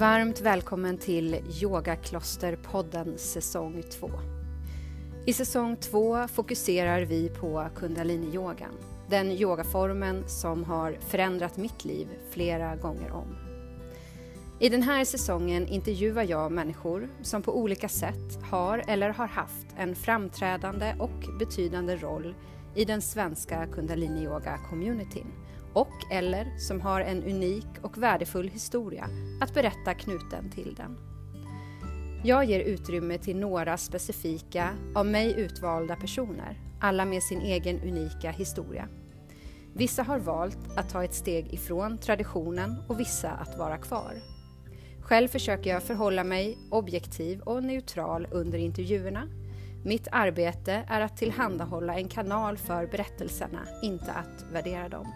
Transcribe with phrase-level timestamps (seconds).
[0.00, 4.10] Varmt välkommen till Yogaklosterpodden säsong 2.
[5.26, 8.74] I säsong 2 fokuserar vi på kundaliniyogan,
[9.10, 13.36] den yogaformen som har förändrat mitt liv flera gånger om.
[14.60, 19.66] I den här säsongen intervjuar jag människor som på olika sätt har eller har haft
[19.76, 22.34] en framträdande och betydande roll
[22.74, 25.26] i den svenska kundaliniyoga-communityn
[25.72, 29.08] och eller som har en unik och värdefull historia
[29.40, 30.98] att berätta knuten till den.
[32.24, 38.30] Jag ger utrymme till några specifika, av mig utvalda personer, alla med sin egen unika
[38.30, 38.88] historia.
[39.74, 44.14] Vissa har valt att ta ett steg ifrån traditionen och vissa att vara kvar.
[45.00, 49.28] Själv försöker jag förhålla mig objektiv och neutral under intervjuerna.
[49.84, 55.06] Mitt arbete är att tillhandahålla en kanal för berättelserna, inte att värdera dem.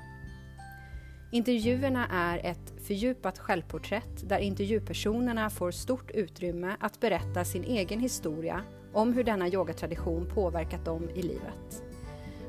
[1.34, 8.62] Intervjuerna är ett fördjupat självporträtt där intervjupersonerna får stort utrymme att berätta sin egen historia
[8.92, 11.82] om hur denna yogatradition påverkat dem i livet.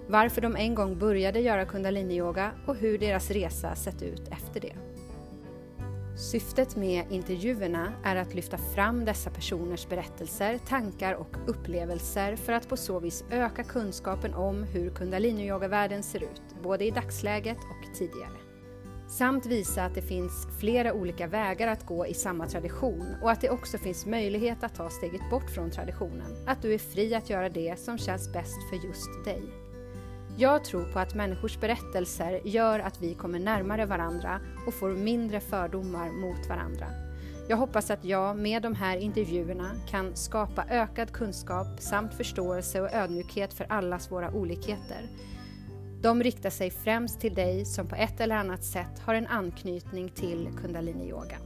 [0.07, 4.75] Varför de en gång började göra kundaliniyoga och hur deras resa sett ut efter det.
[6.17, 12.69] Syftet med intervjuerna är att lyfta fram dessa personers berättelser, tankar och upplevelser för att
[12.69, 18.44] på så vis öka kunskapen om hur kundaliniyoga-världen ser ut, både i dagsläget och tidigare.
[19.07, 23.41] Samt visa att det finns flera olika vägar att gå i samma tradition och att
[23.41, 26.35] det också finns möjlighet att ta steget bort från traditionen.
[26.47, 29.43] Att du är fri att göra det som känns bäst för just dig.
[30.37, 35.39] Jag tror på att människors berättelser gör att vi kommer närmare varandra och får mindre
[35.39, 36.87] fördomar mot varandra.
[37.49, 42.93] Jag hoppas att jag med de här intervjuerna kan skapa ökad kunskap samt förståelse och
[42.93, 45.09] ödmjukhet för allas våra olikheter
[46.05, 50.09] de riktar sig främst till dig som på ett eller annat sätt har en anknytning
[50.09, 51.41] till kundaliniyogan.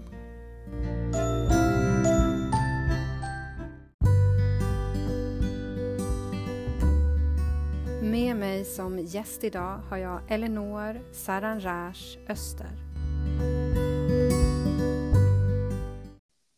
[8.02, 11.96] Med mig som gäst idag har jag Elinor Saranraj
[12.30, 12.70] Öster.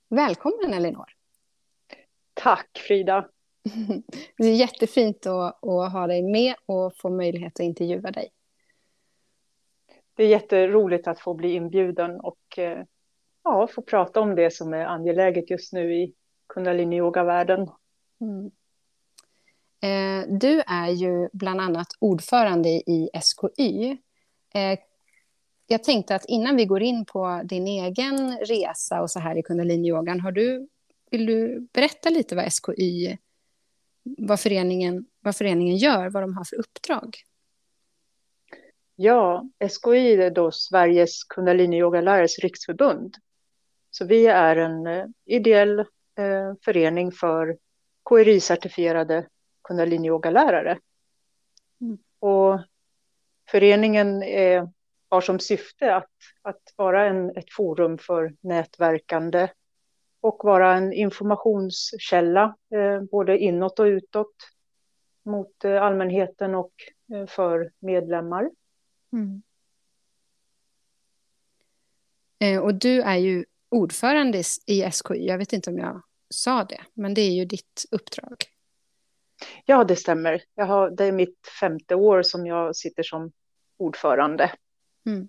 [0.10, 1.10] Välkommen Elinor!
[2.34, 3.28] Tack Frida!
[4.38, 8.30] Det är jättefint att, att ha dig med och få möjlighet att intervjua dig.
[10.16, 12.84] Det är jätteroligt att få bli inbjuden och eh,
[13.44, 16.14] ja, få prata om det som är angeläget just nu i
[16.48, 17.70] kundalini-yoga-världen.
[18.22, 18.52] Mm.
[19.84, 23.98] Eh, du är ju bland annat ordförande i SKY.
[24.54, 24.80] Eh,
[25.68, 29.44] jag tänkte att innan vi går in på din egen resa och så här i
[29.44, 30.68] kundaliniyogan, har du,
[31.12, 33.18] vill du berätta lite vad SKY
[34.04, 37.16] vad föreningen, vad föreningen gör, vad de har för uppdrag?
[38.96, 43.16] Ja, SKI är då Sveriges kundaliniyogalärares riksförbund.
[43.92, 47.58] Så vi är en eh, ideell eh, förening för
[48.10, 49.28] KRI-certifierade
[49.64, 50.80] kundaliniyogalärare.
[51.82, 51.98] Mm.
[52.20, 52.60] Och
[53.50, 54.70] föreningen är,
[55.10, 59.50] har som syfte att, att vara en, ett forum för nätverkande
[60.22, 64.36] och vara en informationskälla eh, både inåt och utåt
[65.24, 66.74] mot eh, allmänheten och
[67.14, 68.52] eh, för medlemmar.
[69.14, 69.44] Mm.
[72.62, 77.14] Och du är ju ordförande i SKI, jag vet inte om jag sa det, men
[77.14, 78.36] det är ju ditt uppdrag.
[79.66, 80.44] Ja, det stämmer.
[80.56, 83.32] Jag har, det är mitt femte år som jag sitter som
[83.78, 84.52] ordförande.
[85.06, 85.28] Mm.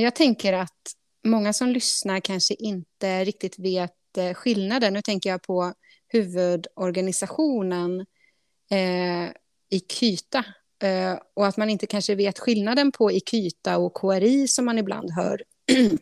[0.00, 0.94] Jag tänker att
[1.24, 4.92] många som lyssnar kanske inte riktigt vet eh, skillnaden.
[4.92, 5.74] Nu tänker jag på
[6.08, 8.00] huvudorganisationen
[8.70, 9.30] eh,
[9.70, 10.44] i KYTA
[10.82, 15.10] eh, och att man inte kanske vet skillnaden på IKYTA och KRI som man ibland
[15.10, 15.42] hör.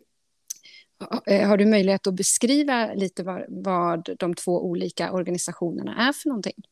[1.26, 6.28] Eh, har du möjlighet att beskriva lite vad, vad de två olika organisationerna är för
[6.28, 6.62] någonting?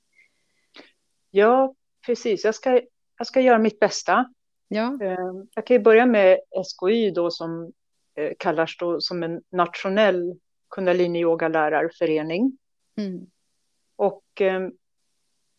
[1.30, 1.74] Ja,
[2.06, 2.44] precis.
[2.44, 2.80] Jag ska,
[3.18, 4.34] jag ska göra mitt bästa.
[4.68, 4.98] Ja.
[5.02, 5.16] Eh,
[5.54, 7.72] jag kan börja med SKY då som
[8.38, 10.38] kallas då som en nationell
[10.70, 12.58] kundalini-yoga-lärarförening.
[12.98, 13.26] Mm.
[13.96, 14.68] Och eh,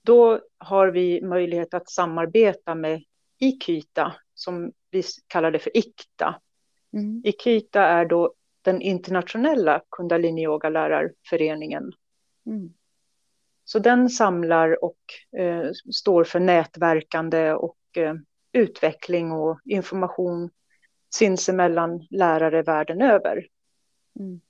[0.04, 3.04] då har vi möjlighet att samarbeta med
[3.40, 6.42] IKITA, som vi kallar det för IKTA.
[6.94, 7.22] Mm.
[7.26, 11.92] IKITA är då den internationella kundalini-yoga-lärarföreningen.
[12.46, 12.74] Mm.
[13.64, 15.00] Så den samlar och
[15.38, 18.16] eh, står för nätverkande och eh,
[18.52, 20.50] utveckling och information
[21.14, 23.48] sinsemellan lärare världen över.
[24.20, 24.42] Mm.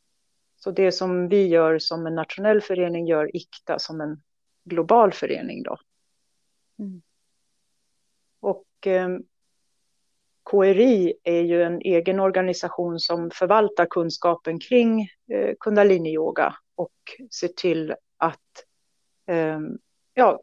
[0.55, 4.21] Så det som vi gör som en nationell förening gör IKTA som en
[4.63, 5.77] global förening då.
[6.79, 7.01] Mm.
[8.39, 9.09] Och eh,
[10.51, 16.93] KRI är ju en egen organisation som förvaltar kunskapen kring eh, kundaliniyoga och
[17.39, 18.65] ser till att
[19.27, 19.59] eh,
[20.13, 20.41] ja,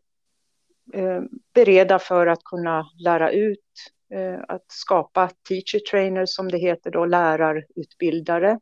[0.92, 1.22] eh,
[1.54, 7.04] bereda för att kunna lära ut, Eh, att skapa teacher trainers som det heter då,
[7.06, 8.60] lärarutbildare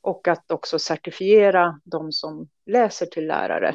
[0.00, 3.74] och att också certifiera de som läser till lärare.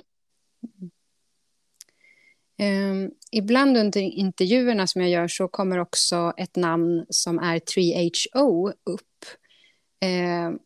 [2.61, 8.73] Um, ibland under intervjuerna som jag gör så kommer också ett namn som är 3HO
[8.83, 9.25] upp.
[10.05, 10.59] Uh,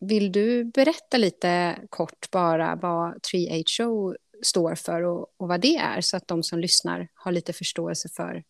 [0.00, 6.00] vill du berätta lite kort bara vad 3HO står för och, och, vad det är
[6.00, 8.42] så att de som lyssnar har lite förståelse för,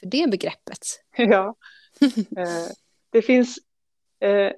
[0.00, 0.78] för det begreppet?
[1.16, 1.54] Ja,
[2.36, 2.72] eh,
[3.10, 3.58] det finns
[4.20, 4.52] eh,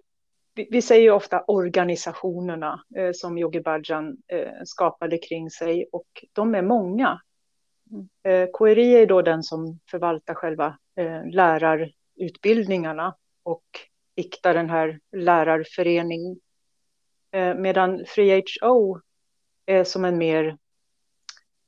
[0.55, 6.55] vi, säger ju ofta organisationerna eh, som Yogi Bhajan eh, skapade kring sig och de
[6.55, 7.21] är många.
[8.23, 13.65] Eh, KRI är då den som förvaltar själva eh, lärarutbildningarna och
[14.15, 16.41] iktar den här lärarföreningen.
[17.31, 19.01] Eh, medan 3HO
[19.67, 20.59] är som en mer,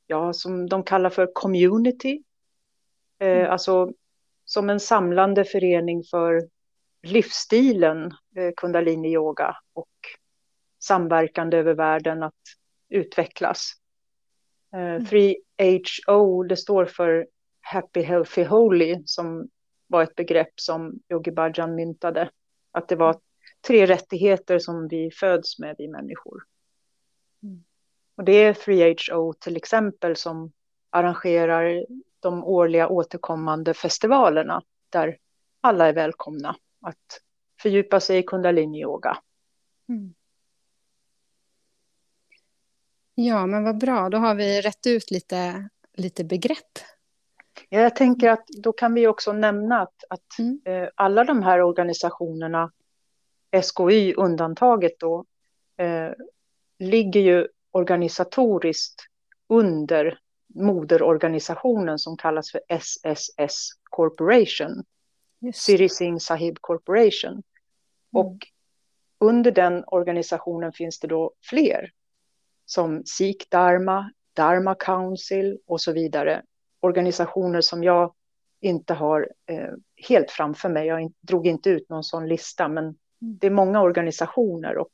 [0.06, 2.22] ja, som de kallar för community.
[3.24, 3.50] Eh, mm.
[3.50, 3.92] Alltså
[4.44, 6.48] som en samlande förening för
[7.02, 8.04] livsstilen
[8.36, 9.90] eh, kundalini-yoga och
[10.82, 12.42] samverkande över världen att
[12.88, 13.72] utvecklas.
[14.72, 16.48] Eh, 3HO, mm.
[16.48, 17.26] det står för
[17.60, 19.48] Happy, Healthy, Holy, som
[19.86, 22.30] var ett begrepp som Yogi Bhajan myntade.
[22.72, 23.20] Att det var
[23.66, 26.42] tre rättigheter som vi föds med, vi människor.
[27.42, 27.64] Mm.
[28.16, 30.52] Och det är 3HO till exempel som
[30.90, 31.84] arrangerar
[32.24, 35.18] de årliga återkommande festivalerna där
[35.60, 37.20] alla är välkomna att
[37.62, 39.18] fördjupa sig i kundalini-yoga.
[39.88, 40.14] Mm.
[43.14, 44.08] Ja, men vad bra.
[44.08, 46.78] Då har vi rätt ut lite, lite begrepp.
[47.68, 50.60] Ja, jag tänker att då kan vi också nämna att, att mm.
[50.64, 52.72] eh, alla de här organisationerna,
[53.62, 55.24] SKY undantaget då,
[55.76, 56.10] eh,
[56.78, 59.02] ligger ju organisatoriskt
[59.48, 60.18] under
[60.54, 64.84] moderorganisationen som kallas för SSS Corporation.
[65.54, 67.32] Siri Singh Sahib Corporation.
[67.32, 67.42] Mm.
[68.12, 68.36] Och
[69.18, 71.90] under den organisationen finns det då fler
[72.66, 76.42] som Sikh Dharma, Dharma Council och så vidare.
[76.80, 78.14] Organisationer som jag
[78.60, 79.72] inte har eh,
[80.08, 80.86] helt framför mig.
[80.86, 82.96] Jag drog inte ut någon sån lista, men mm.
[83.18, 84.92] det är många organisationer och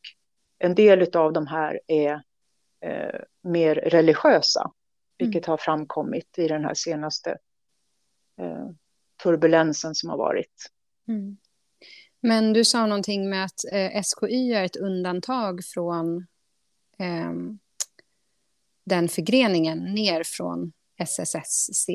[0.58, 2.22] en del av de här är
[2.80, 4.70] eh, mer religiösa,
[5.20, 5.52] vilket mm.
[5.52, 7.30] har framkommit i den här senaste
[8.40, 8.68] eh,
[9.22, 10.70] turbulensen som har varit.
[11.08, 11.36] Mm.
[12.20, 16.16] Men du sa någonting med att eh, SKY är ett undantag från
[16.98, 17.32] eh,
[18.84, 21.88] den förgreningen ner från SSSC.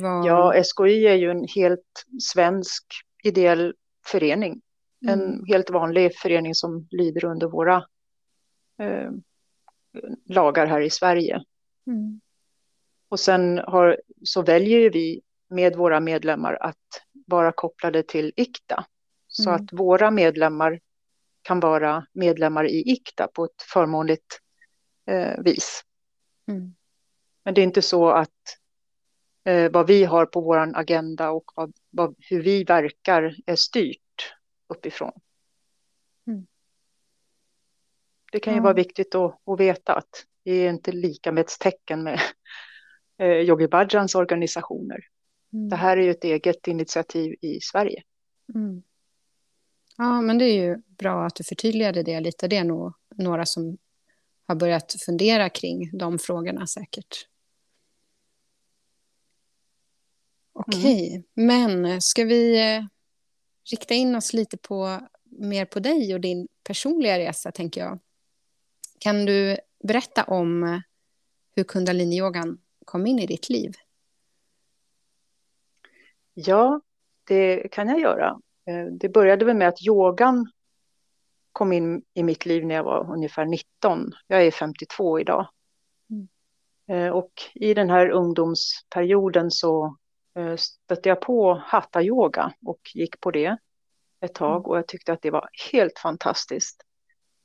[0.00, 0.26] Var...
[0.26, 2.84] Ja, SKY är ju en helt svensk
[3.24, 3.74] ideell
[4.06, 4.60] förening.
[5.06, 5.20] Mm.
[5.20, 7.76] En helt vanlig förening som lyder under våra
[8.78, 9.10] eh,
[10.24, 11.42] lagar här i Sverige.
[11.88, 12.20] Mm.
[13.08, 18.86] Och sen har, så väljer vi med våra medlemmar att vara kopplade till IKTA.
[19.28, 19.54] Så mm.
[19.54, 20.80] att våra medlemmar
[21.42, 24.40] kan vara medlemmar i IKTA på ett förmånligt
[25.06, 25.82] eh, vis.
[26.48, 26.74] Mm.
[27.44, 28.58] Men det är inte så att
[29.44, 34.34] eh, vad vi har på vår agenda och vad, vad, hur vi verkar är styrt
[34.68, 35.12] uppifrån.
[36.26, 36.46] Mm.
[38.32, 41.58] Det kan ju vara viktigt att, att veta att det är inte lika med ett
[41.60, 42.20] tecken med
[43.20, 44.98] Yogi Bhajans organisationer.
[45.52, 45.68] Mm.
[45.68, 48.02] Det här är ju ett eget initiativ i Sverige.
[48.54, 48.82] Mm.
[49.96, 52.48] Ja, men det är ju bra att du förtydligade det lite.
[52.48, 53.78] Det är nog några som
[54.46, 57.26] har börjat fundera kring de frågorna säkert.
[60.52, 61.46] Okej, mm.
[61.46, 62.84] men ska vi eh,
[63.70, 67.98] rikta in oss lite på mer på dig och din personliga resa, tänker jag.
[68.98, 70.82] Kan du berätta om
[71.56, 73.72] hur kundaliniyogan kom in i ditt liv?
[76.34, 76.80] Ja,
[77.24, 78.40] det kan jag göra.
[78.66, 80.50] Eh, det började väl med att yogan
[81.52, 84.12] kom in i mitt liv när jag var ungefär 19.
[84.26, 85.48] Jag är 52 idag.
[86.10, 86.28] Mm.
[86.88, 89.96] Eh, och i den här ungdomsperioden så
[90.38, 93.56] eh, stötte jag på hatta-yoga och gick på det
[94.20, 94.64] ett tag mm.
[94.64, 96.82] och jag tyckte att det var helt fantastiskt.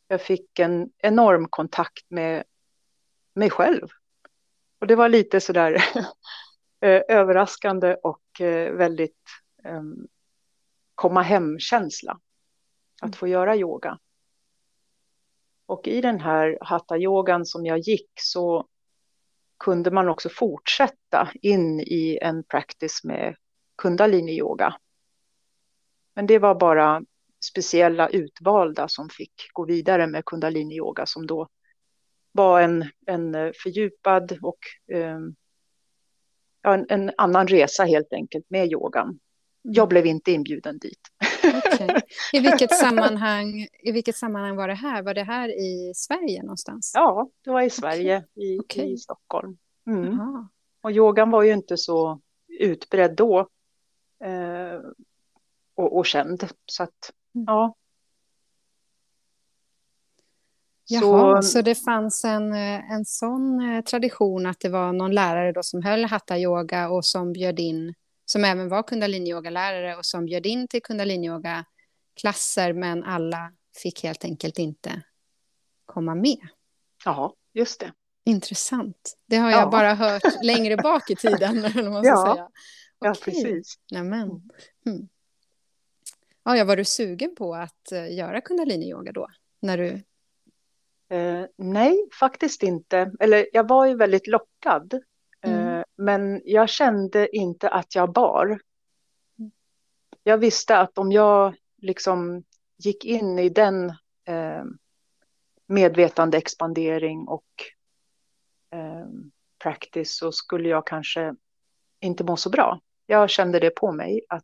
[0.07, 2.43] Jag fick en enorm kontakt med
[3.33, 3.87] mig själv.
[4.79, 5.83] Och det var lite sådär
[6.83, 9.21] Eh, överraskande och eh, väldigt
[9.63, 10.07] um,
[10.95, 12.19] komma hem-känsla.
[13.01, 13.13] Att mm.
[13.13, 13.99] få göra yoga.
[15.65, 18.67] Och i den här hatta-yogan som jag gick så
[19.59, 23.35] kunde man också fortsätta in i en practice med
[23.75, 24.75] kundalini-yoga.
[26.15, 27.01] Men det var bara
[27.51, 31.47] speciella utvalda som fick gå vidare med kundalini-yoga som då
[32.31, 34.59] var en, en fördjupad och
[34.95, 35.19] eh,
[36.63, 39.07] en, en, annan resa helt enkelt med yogan.
[39.07, 39.19] Mm.
[39.61, 40.99] Jag blev inte inbjuden dit.
[41.43, 42.01] Okay.
[42.33, 45.01] I, vilket sammanhang, I vilket sammanhang var det här?
[45.01, 46.91] Var det här i Sverige någonstans?
[46.95, 48.45] Ja, det var i Sverige, okay.
[48.45, 48.93] I, okay.
[48.93, 49.57] i Stockholm.
[49.87, 50.19] Mm.
[50.81, 52.21] Och yogan var ju inte så
[52.59, 53.39] utbredd då
[54.23, 54.79] eh,
[55.75, 56.47] och, och känd.
[56.65, 57.13] Så att.
[57.33, 57.75] Ja.
[60.85, 65.11] Jaha, så, så det fanns en, eh, en sån eh, tradition att det var någon
[65.11, 67.93] lärare då som höll hatta-yoga och som bjöd in,
[68.25, 74.59] som även var kundalini-yoga-lärare och som bjöd in till kundalini-yoga-klasser men alla fick helt enkelt
[74.59, 75.01] inte
[75.85, 76.47] komma med.
[77.05, 77.93] Ja, just det.
[78.25, 79.17] Intressant.
[79.25, 79.69] Det har jag ja.
[79.69, 81.61] bara hört längre bak i tiden.
[81.91, 82.33] Man ja.
[82.33, 82.49] Säga.
[82.99, 83.75] ja, precis.
[83.91, 84.29] Nämen.
[84.85, 85.07] Mm.
[86.45, 86.55] Mm.
[86.55, 89.27] Ja, jag var du sugen på att eh, göra kundalini-yoga då?
[89.61, 90.03] När du
[91.13, 93.11] Eh, nej, faktiskt inte.
[93.19, 94.93] Eller jag var ju väldigt lockad.
[95.41, 95.83] Eh, mm.
[95.95, 98.59] Men jag kände inte att jag bar.
[100.23, 102.43] Jag visste att om jag liksom
[102.77, 103.89] gick in i den
[104.25, 104.63] eh,
[105.67, 107.45] medvetande expandering och
[108.71, 109.07] eh,
[109.63, 111.35] practice så skulle jag kanske
[111.99, 112.79] inte må så bra.
[113.05, 114.43] Jag kände det på mig att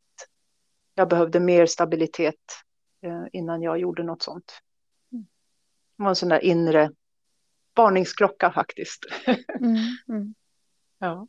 [1.00, 2.36] jag behövde mer stabilitet
[3.02, 4.62] eh, innan jag gjorde något sånt.
[5.98, 6.92] Det var en sån där inre
[7.76, 9.06] varningsklocka faktiskt.
[9.60, 9.76] Mm,
[10.10, 10.36] mm.
[11.00, 11.28] ja.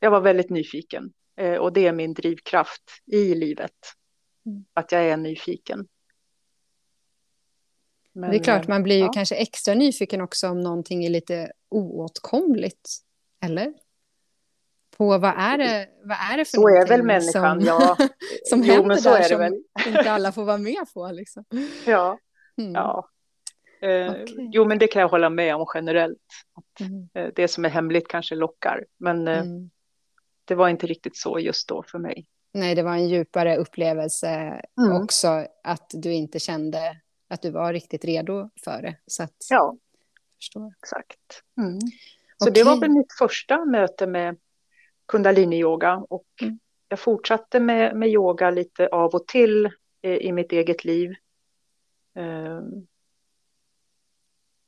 [0.00, 3.76] Jag var väldigt nyfiken eh, och det är min drivkraft i livet.
[4.46, 4.64] Mm.
[4.74, 5.88] Att jag är nyfiken.
[8.12, 9.12] Men, det är klart, man blir ju ja.
[9.12, 12.90] kanske extra nyfiken också om någonting är lite oåtkomligt.
[13.40, 13.74] Eller?
[15.00, 17.96] På vad är det, vad är det för Så är väl människan, som, ja.
[18.44, 21.10] som jo, händer där som inte alla får vara med på.
[21.12, 21.44] Liksom.
[21.86, 22.18] Ja,
[22.60, 22.72] Mm.
[22.72, 23.08] Ja.
[23.82, 24.48] Eh, okay.
[24.52, 26.18] Jo, men det kan jag hålla med om generellt.
[26.54, 27.08] Att mm.
[27.14, 29.70] eh, det som är hemligt kanske lockar, men eh, mm.
[30.44, 32.26] det var inte riktigt så just då för mig.
[32.52, 34.28] Nej, det var en djupare upplevelse
[34.80, 35.02] mm.
[35.02, 36.96] också, att du inte kände
[37.28, 38.96] att du var riktigt redo för det.
[39.06, 39.76] Så att, ja,
[40.36, 40.72] förstår.
[40.82, 41.42] exakt.
[41.58, 41.80] Mm.
[42.38, 42.52] Så okay.
[42.52, 44.36] det var väl mitt första möte med
[45.10, 46.58] kundalini-yoga och mm.
[46.88, 49.66] jag fortsatte med, med yoga lite av och till
[50.02, 51.14] eh, i mitt eget liv.
[52.14, 52.86] Ehm,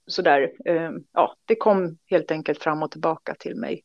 [0.06, 3.82] sådär, ehm, ja, det kom helt enkelt fram och tillbaka till mig.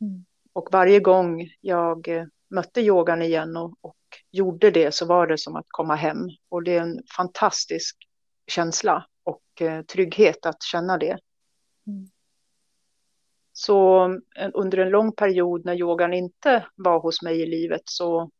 [0.00, 0.24] Mm.
[0.52, 3.96] Och varje gång jag eh, mötte yogan igen och, och,
[4.30, 6.28] gjorde det så var det som att komma hem.
[6.48, 7.96] Och det är en fantastisk
[8.46, 11.18] känsla och eh, trygghet att känna det.
[11.86, 12.08] Mm.
[13.58, 14.08] Så
[14.54, 18.30] under en lång period när yogan inte var hos mig i livet så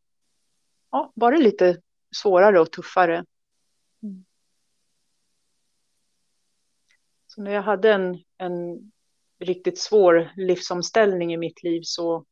[0.91, 1.81] ja, var det lite
[2.17, 3.25] svårare och tuffare.
[4.03, 4.25] Mm.
[7.27, 8.93] Så när jag hade en, en
[9.39, 12.25] riktigt svår livsomställning i mitt liv så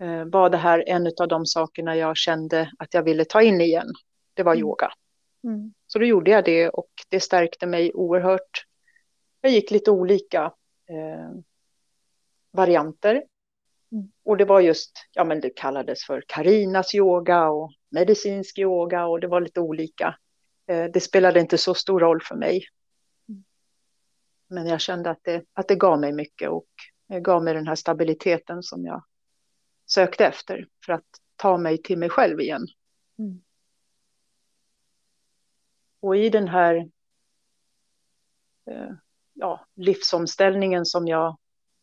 [0.00, 3.60] eh, var det här en av de sakerna jag kände att jag ville ta in
[3.60, 3.88] igen.
[4.34, 4.60] Det var mm.
[4.60, 4.92] yoga.
[5.44, 5.74] Mm.
[5.86, 8.64] Så då gjorde jag det och det stärkte mig oerhört.
[9.40, 10.44] Jag gick lite olika
[10.88, 11.40] eh,
[12.54, 13.24] varianter.
[13.92, 14.12] Mm.
[14.24, 19.20] Och det var just, ja men det kallades för Karinas yoga och medicinsk yoga och
[19.20, 20.18] det var lite olika.
[20.66, 22.64] Eh, det spelade inte så stor roll för mig.
[24.48, 26.68] Men jag kände att det, att det gav mig mycket och
[27.22, 29.04] gav mig den här stabiliteten som jag
[29.86, 31.04] sökte efter för att
[31.36, 32.66] ta mig till mig själv igen.
[33.18, 33.42] Mm.
[36.00, 36.74] Och i den här
[38.70, 38.90] eh,
[39.34, 41.36] ja, livsomställningen som jag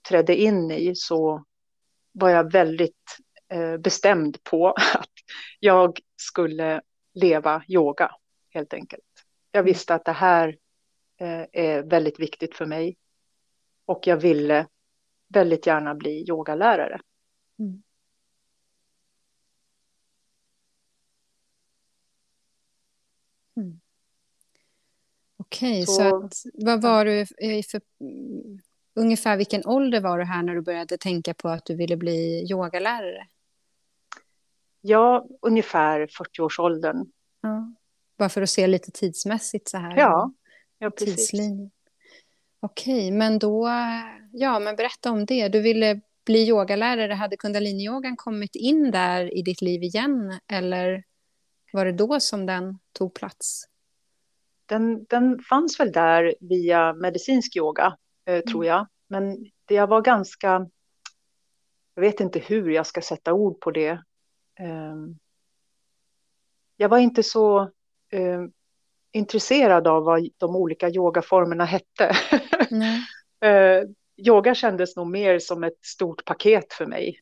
[0.09, 1.43] trädde in i så
[2.11, 3.17] var jag väldigt
[3.49, 5.09] eh, bestämd på att
[5.59, 6.81] jag skulle
[7.13, 8.11] leva yoga
[8.49, 9.03] helt enkelt.
[9.51, 10.57] Jag visste att det här
[11.21, 12.97] Eh, är väldigt viktigt för mig.
[13.85, 14.67] Och jag ville
[15.27, 17.01] väldigt gärna bli yogalärare.
[17.59, 17.83] Mm.
[23.55, 23.79] Mm.
[25.37, 27.81] Okej, okay, så, så att, vad var du i för...
[28.95, 32.47] Ungefär vilken ålder var du här när du började tänka på att du ville bli
[32.51, 33.27] yogalärare?
[34.81, 37.05] Ja, ungefär 40-årsåldern.
[37.41, 37.73] Ja.
[38.17, 39.97] Bara för att se lite tidsmässigt så här.
[39.97, 40.31] Ja,
[40.81, 41.31] Ja, precis.
[42.59, 43.69] Okej, men då,
[44.31, 45.47] ja, men berätta om det.
[45.47, 47.13] Du ville bli yogalärare.
[47.13, 50.39] Hade kundaliniyogan kommit in där i ditt liv igen?
[50.47, 51.03] Eller
[51.73, 53.63] var det då som den tog plats?
[54.65, 58.41] Den, den fanns väl där via medicinsk yoga, mm.
[58.41, 58.87] tror jag.
[59.07, 60.67] Men det jag var ganska
[61.93, 64.03] jag vet inte hur jag ska sätta ord på det.
[64.59, 65.17] Ehm,
[66.77, 67.71] jag var inte så
[68.09, 68.51] ehm,
[69.11, 72.15] intresserad av vad de olika yogaformerna hette.
[73.43, 73.95] Mm.
[74.17, 77.19] yoga kändes nog mer som ett stort paket för mig.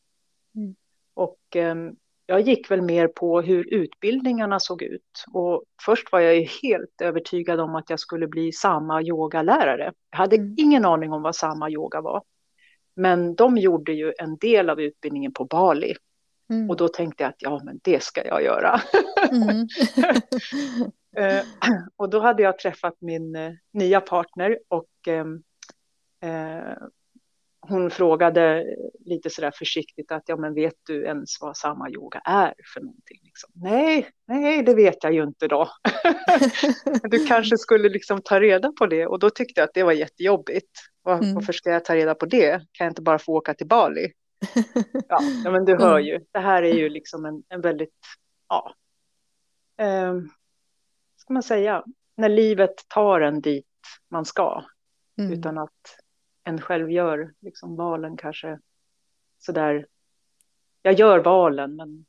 [0.55, 0.75] Mm.
[1.13, 1.95] Och ehm,
[2.29, 5.25] jag gick väl mer på hur utbildningarna såg ut.
[5.33, 9.93] Och först var jag ju helt övertygad om att jag skulle bli samma yogalärare.
[10.09, 10.55] Jag hade mm.
[10.57, 12.23] ingen aning om vad samma yoga var.
[12.95, 15.95] Men de gjorde ju en del av utbildningen på Bali.
[16.49, 16.69] Mm.
[16.69, 18.81] Och då tänkte jag att ja, men det ska jag göra.
[19.31, 19.67] Mm.
[21.17, 21.43] Eh,
[21.95, 25.43] och då hade jag träffat min eh, nya partner och ehm,
[26.21, 26.73] eh,
[27.69, 28.65] hon frågade
[29.05, 33.19] lite sådär försiktigt att ja men vet du ens vad samma yoga är för någonting?
[33.23, 33.49] Liksom.
[33.53, 35.69] Nej, nej det vet jag ju inte då.
[37.03, 39.91] du kanske skulle liksom ta reda på det och då tyckte jag att det var
[39.91, 40.71] jättejobbigt.
[41.07, 41.33] Mm.
[41.33, 42.51] Varför ska jag ta reda på det?
[42.71, 44.11] Kan jag inte bara få åka till Bali?
[45.07, 47.99] ja, ja, men du hör ju, det här är ju liksom en, en väldigt,
[48.49, 48.73] ja,
[49.77, 50.13] eh,
[51.17, 51.83] ska man säga,
[52.17, 53.65] när livet tar en dit
[54.09, 54.63] man ska,
[55.19, 55.33] mm.
[55.33, 55.99] utan att
[56.43, 58.59] en själv gör liksom valen kanske
[59.37, 59.87] sådär.
[60.81, 62.05] Jag gör valen, men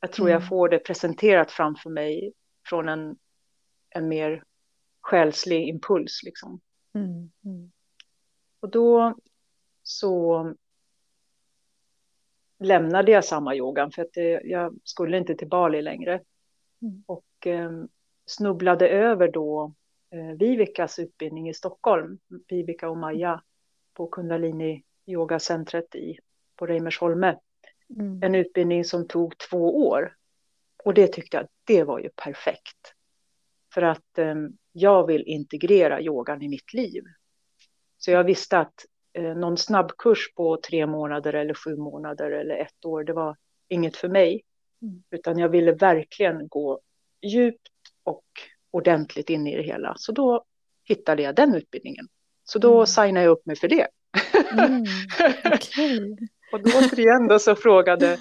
[0.00, 0.40] jag tror mm.
[0.40, 2.32] jag får det presenterat framför mig
[2.68, 3.16] från en,
[3.90, 4.44] en mer
[5.00, 6.22] själslig impuls.
[6.24, 6.60] Liksom.
[6.94, 7.30] Mm.
[7.44, 7.72] Mm.
[8.60, 9.16] Och då
[9.82, 10.54] så
[12.58, 16.22] lämnade jag samma yogan för att det, jag skulle inte till Bali längre.
[16.82, 17.04] Mm.
[17.06, 17.70] Och eh,
[18.26, 19.74] snubblade över då
[20.38, 23.42] Vivikas utbildning i Stockholm, Vivika och Maja
[23.94, 26.18] på Kundalini yogacentret i,
[26.56, 27.38] på Reimersholme.
[27.98, 28.22] Mm.
[28.22, 30.16] En utbildning som tog två år.
[30.84, 32.94] Och det tyckte jag, det var ju perfekt.
[33.74, 34.34] För att eh,
[34.72, 37.02] jag vill integrera yogan i mitt liv.
[37.98, 42.84] Så jag visste att eh, någon snabbkurs på tre månader eller sju månader eller ett
[42.84, 43.36] år, det var
[43.68, 44.42] inget för mig.
[44.82, 45.02] Mm.
[45.10, 46.80] Utan jag ville verkligen gå
[47.22, 47.68] djupt
[48.04, 48.24] och
[48.72, 49.94] ordentligt in i det hela.
[49.96, 50.44] Så då
[50.84, 52.08] hittade jag den utbildningen.
[52.44, 52.86] Så då mm.
[52.86, 53.88] signade jag upp mig för det.
[54.52, 54.84] Mm,
[55.44, 56.16] okay.
[56.52, 58.18] och då återigen då så frågade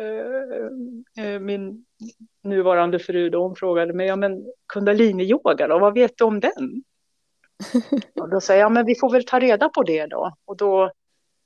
[0.00, 1.84] eh, eh, min
[2.42, 6.82] nuvarande fru då, hon frågade mig, ja men kundalini-yoga då, vad vet du om den?
[8.20, 10.36] och då säger jag, ja men vi får väl ta reda på det då.
[10.44, 10.92] Och då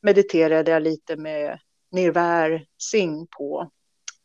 [0.03, 1.59] mediterade jag lite med
[1.91, 3.71] Nirvär Singh på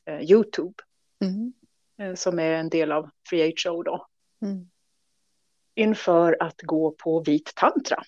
[0.06, 0.74] eh, Youtube.
[1.22, 1.54] Mm.
[2.00, 4.08] Eh, som är en del av Free HO då.
[4.46, 4.68] Mm.
[5.76, 8.04] Inför att gå på vit tantra.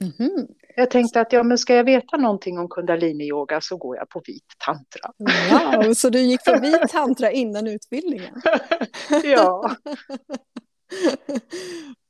[0.00, 0.46] Mm.
[0.76, 4.22] Jag tänkte att ja, men ska jag veta någonting om kundalini-yoga så går jag på
[4.26, 5.12] vit tantra.
[5.18, 8.42] Wow, så du gick på vit tantra innan utbildningen?
[9.24, 9.76] ja.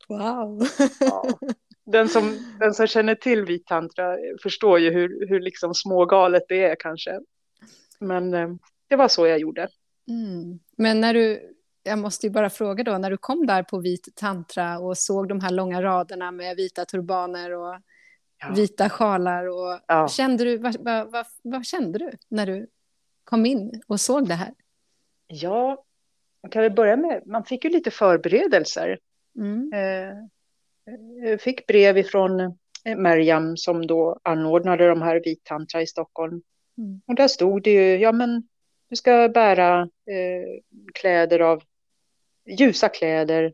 [0.08, 0.68] Wow.
[1.00, 1.38] ja.
[1.86, 6.64] Den, som, den som känner till vit tantra förstår ju hur, hur liksom smågalet det
[6.64, 7.20] är kanske.
[8.00, 8.48] Men eh,
[8.88, 9.68] det var så jag gjorde.
[10.08, 10.58] Mm.
[10.76, 14.08] Men när du, jag måste ju bara fråga då, när du kom där på vit
[14.14, 17.74] tantra och såg de här långa raderna med vita turbaner och
[18.38, 18.52] ja.
[18.56, 20.08] vita sjalar, och ja.
[20.08, 22.66] kände du, vad, vad, vad, vad, kände du när du
[23.24, 24.54] kom in och såg det här?
[25.26, 25.84] Ja,
[26.42, 28.98] man kan väl börja med, man fick ju lite förberedelser.
[29.36, 29.72] Mm.
[29.72, 30.14] Eh,
[31.30, 32.40] jag fick brev ifrån
[32.84, 36.42] eh, Merjam som då anordnade de här vit tantra i Stockholm.
[36.78, 37.00] Mm.
[37.06, 38.48] Och där stod det ju, ja men
[38.88, 40.60] du ska bära eh,
[40.94, 41.62] kläder av
[42.46, 43.52] ljusa kläder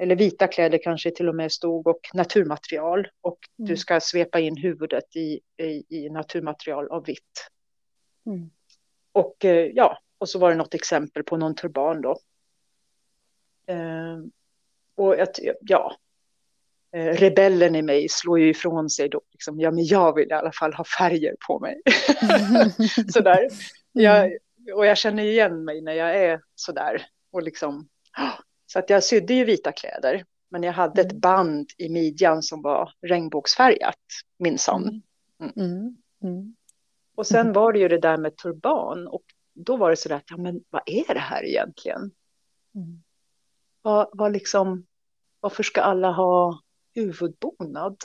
[0.00, 3.68] eller vita kläder kanske till och med stod och naturmaterial och mm.
[3.68, 7.50] du ska svepa in huvudet i, i, i naturmaterial av vitt.
[8.26, 8.50] Mm.
[9.12, 12.18] Och eh, ja, och så var det något exempel på någon turban då.
[13.66, 14.18] Eh,
[14.94, 15.96] och att, ja,
[16.92, 20.32] eh, rebellen i mig slår ju ifrån sig då, liksom, ja men jag vill i
[20.32, 21.82] alla fall ha färger på mig.
[23.12, 23.48] Sådär.
[23.92, 24.38] Jag, mm
[24.74, 27.06] och jag känner igen mig när jag är sådär.
[27.32, 27.88] Och liksom,
[28.66, 30.24] så att jag sydde ju vita kläder.
[30.50, 31.20] Men jag hade ett mm.
[31.20, 33.96] band i midjan som var regnbågsfärgat,
[34.38, 35.02] minsann.
[35.40, 35.52] Mm.
[35.56, 35.70] Mm.
[35.70, 35.96] mm.
[36.22, 36.56] Mm.
[37.14, 39.08] Och sen var det ju det där med turban.
[39.08, 39.22] Och
[39.54, 42.10] då var det så att, ja men vad är det här egentligen?
[42.74, 43.02] Mm.
[43.82, 44.86] Vad, vad liksom,
[45.40, 46.60] varför ska alla ha
[46.94, 47.96] huvudbonad?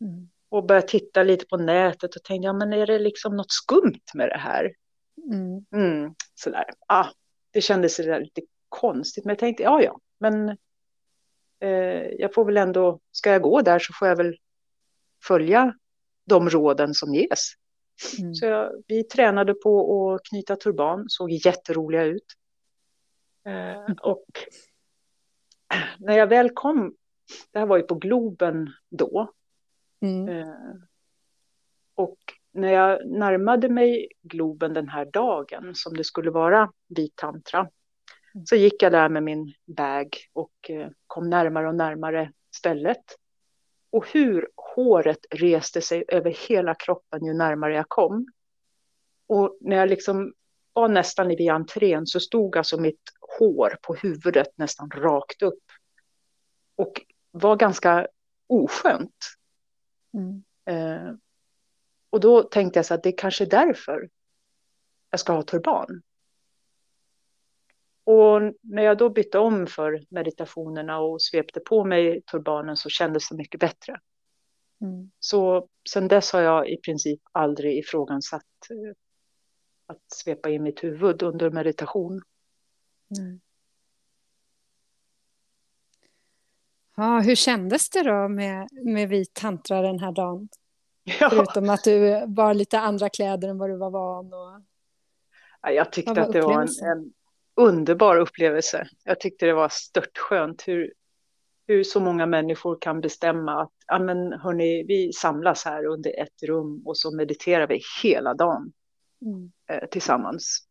[0.00, 0.28] Mm.
[0.48, 4.04] Och började titta lite på nätet och tänkte, ja men är det liksom något skumt
[4.14, 4.72] med det här?
[5.32, 5.64] Mm.
[5.72, 6.64] Mm, sådär.
[6.86, 7.06] Ah,
[7.50, 10.48] det kändes sådär lite konstigt, men jag tänkte ja, ja, men
[11.60, 14.36] eh, jag får väl ändå, ska jag gå där så får jag väl
[15.24, 15.74] följa
[16.24, 17.52] de råden som ges.
[18.18, 18.34] Mm.
[18.34, 22.26] Så jag, vi tränade på att knyta turban, såg jätteroliga ut.
[23.46, 24.26] Eh, och
[25.98, 26.94] när jag väl kom,
[27.50, 29.32] det här var ju på Globen då,
[30.00, 30.28] mm.
[30.28, 30.74] eh,
[31.94, 32.18] och
[32.52, 37.68] när jag närmade mig Globen den här dagen som det skulle vara vid tantra
[38.44, 43.04] så gick jag där med min bag och eh, kom närmare och närmare stället.
[43.90, 48.26] Och hur håret reste sig över hela kroppen ju närmare jag kom.
[49.26, 50.34] Och när jag liksom
[50.72, 53.02] var nästan vid entrén så stod alltså mitt
[53.38, 55.62] hår på huvudet nästan rakt upp.
[56.76, 58.06] Och var ganska
[58.46, 59.16] oskönt.
[60.14, 60.44] Mm.
[60.64, 61.14] Eh,
[62.10, 64.08] och då tänkte jag så att det är kanske är därför
[65.10, 66.02] jag ska ha turban.
[68.04, 73.28] Och när jag då bytte om för meditationerna och svepte på mig turbanen så kändes
[73.28, 74.00] det mycket bättre.
[74.80, 75.10] Mm.
[75.20, 78.96] Så sen dess har jag i princip aldrig ifrågasatt eh,
[79.86, 82.22] att svepa in mitt huvud under meditation.
[83.18, 83.40] Mm.
[86.96, 90.48] Ja, hur kändes det då med, med vit tantra den här dagen?
[91.20, 91.30] Ja.
[91.30, 94.32] Förutom att du bar lite andra kläder än vad du var van.
[94.32, 94.62] Och...
[95.62, 97.12] Ja, jag tyckte att det var en, en,
[97.56, 98.88] underbar upplevelse.
[99.04, 100.92] Jag tyckte det var störtskönt hur,
[101.66, 106.82] hur så många människor kan bestämma att men hörni, vi samlas här under ett rum
[106.86, 108.72] och så mediterar vi hela dagen
[109.22, 109.52] mm.
[109.70, 110.64] eh, tillsammans.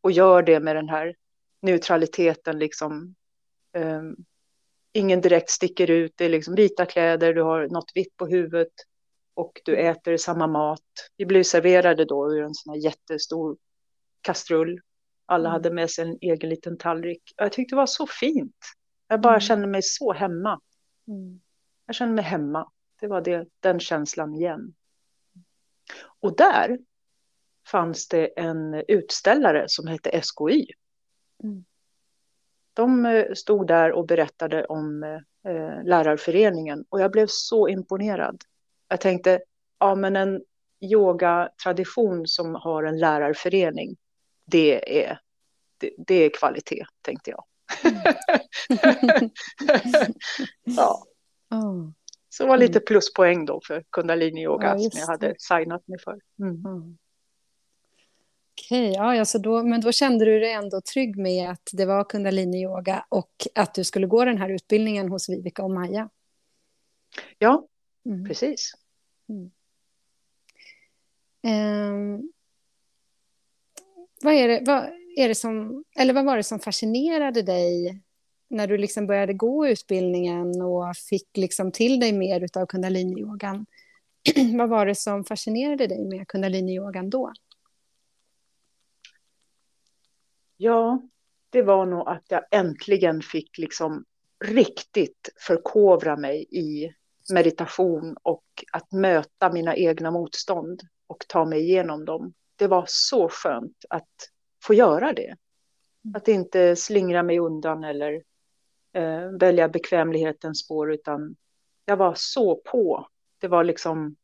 [0.00, 1.14] Och gör det med den här
[1.62, 3.14] neutraliteten, liksom.
[3.76, 4.02] Eh,
[4.92, 8.72] ingen direkt sticker ut, det är liksom vita kläder, du har något vitt på huvudet
[9.34, 11.10] och du äter samma mat.
[11.16, 13.56] Vi blev serverade då ur en sån här jättestor
[14.20, 14.80] kastrull
[15.30, 15.52] alla mm.
[15.52, 17.22] hade med sig en egen liten tallrik.
[17.36, 18.56] Jag tyckte det var så fint.
[19.08, 19.40] Jag bara mm.
[19.40, 20.60] kände mig så hemma.
[21.08, 21.40] Mm.
[21.86, 22.70] Jag kände mig hemma.
[23.00, 24.74] Det var det, den känslan igen.
[26.20, 26.78] Och där
[27.66, 30.66] fanns det en utställare som hette SKY.
[31.42, 31.64] Mm.
[32.72, 38.44] De eh, stod där och berättade om eh, lärarföreningen och jag blev så imponerad.
[38.90, 39.40] Jag tänkte,
[39.78, 40.42] ja men en
[40.80, 43.96] yogatradition som har en lärarförening,
[44.44, 45.20] det är,
[45.78, 47.44] det, det är kvalitet, tänkte jag.
[50.64, 51.06] ja.
[51.52, 51.90] Oh.
[52.28, 52.84] Så det var lite mm.
[52.86, 56.20] pluspoäng då för kundalini-yoga ja, som jag hade signat mig för.
[56.40, 56.66] Mm.
[56.66, 56.98] Mm.
[58.52, 61.86] Okej, okay, ja, alltså då, men då kände du dig ändå trygg med att det
[61.86, 66.08] var kundalini-yoga och att du skulle gå den här utbildningen hos Vivica och Maja?
[67.38, 67.66] Ja,
[68.06, 68.24] mm.
[68.24, 68.72] precis.
[71.42, 72.20] Eh,
[74.22, 74.84] vad, är det, vad
[75.16, 78.02] är det som, eller vad var det som fascinerade dig
[78.48, 83.66] när du liksom började gå utbildningen och fick liksom till dig mer av kundaliniyogan?
[84.58, 87.32] vad var det som fascinerade dig med kundaliniyogan då?
[90.56, 91.02] Ja,
[91.50, 94.04] det var nog att jag äntligen fick liksom
[94.44, 96.94] riktigt förkovra mig i
[97.30, 103.28] meditation och att möta mina egna motstånd och ta mig igenom dem det var så
[103.28, 104.08] skönt att
[104.62, 105.36] få göra det.
[106.04, 106.16] Mm.
[106.16, 108.22] Att inte slingra mig undan eller
[108.92, 111.36] eh, välja bekvämlighetens spår, utan
[111.84, 113.08] jag var så på.
[113.38, 114.16] Det var liksom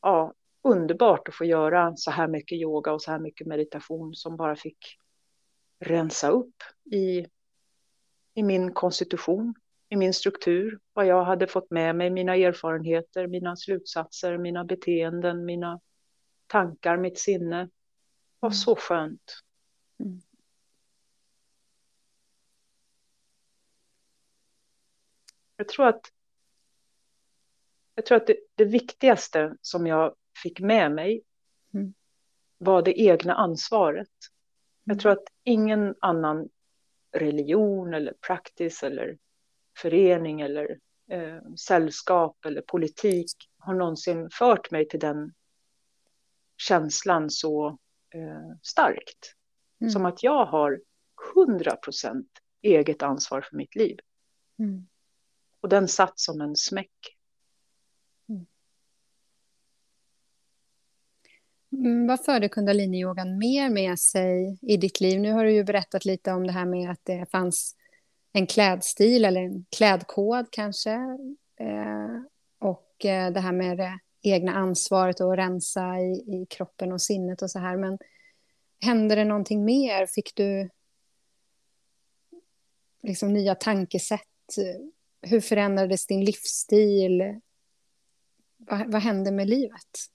[0.00, 4.36] ja, underbart att få göra så här mycket yoga och så här mycket meditation som
[4.36, 4.98] bara fick
[5.80, 7.26] rensa upp i,
[8.34, 9.54] i min konstitution,
[9.92, 15.44] i min struktur, vad jag hade fått med mig, mina erfarenheter, mina slutsatser, mina beteenden,
[15.44, 15.80] mina
[16.46, 17.56] tankar, mitt sinne.
[17.56, 17.70] Det
[18.40, 18.54] var mm.
[18.54, 19.42] så skönt.
[20.00, 20.20] Mm.
[25.56, 26.12] Jag tror att,
[27.94, 31.22] jag tror att det, det, viktigaste som jag fick med mig
[31.74, 31.94] mm.
[32.58, 34.08] var det egna ansvaret.
[34.84, 34.98] Jag mm.
[34.98, 36.48] tror att ingen annan
[37.12, 39.18] religion eller practice eller
[39.78, 40.78] förening eller
[41.10, 45.32] eh, sällskap eller politik har någonsin fört mig till den
[46.56, 47.78] känslan så
[48.14, 49.34] eh, starkt.
[49.80, 49.90] Mm.
[49.90, 50.80] Som att jag har
[51.36, 52.28] 100 procent
[52.62, 53.98] eget ansvar för mitt liv.
[54.58, 54.86] Mm.
[55.60, 57.16] Och den satt som en smäck.
[58.28, 58.46] Mm.
[61.72, 65.20] mm vad förde kundaliniyogan mer med sig i ditt liv?
[65.20, 67.76] Nu har du ju berättat lite om det här med att det fanns
[68.32, 70.92] en klädstil eller en klädkod kanske.
[71.60, 72.22] Eh,
[72.58, 77.42] och eh, det här med det egna ansvaret och rensa i, i kroppen och sinnet
[77.42, 77.76] och så här.
[77.76, 77.98] Men
[78.80, 80.06] hände det någonting mer?
[80.06, 80.70] Fick du
[83.02, 84.20] liksom nya tankesätt?
[85.22, 87.40] Hur förändrades din livsstil?
[88.56, 90.08] Vad, vad hände med livet?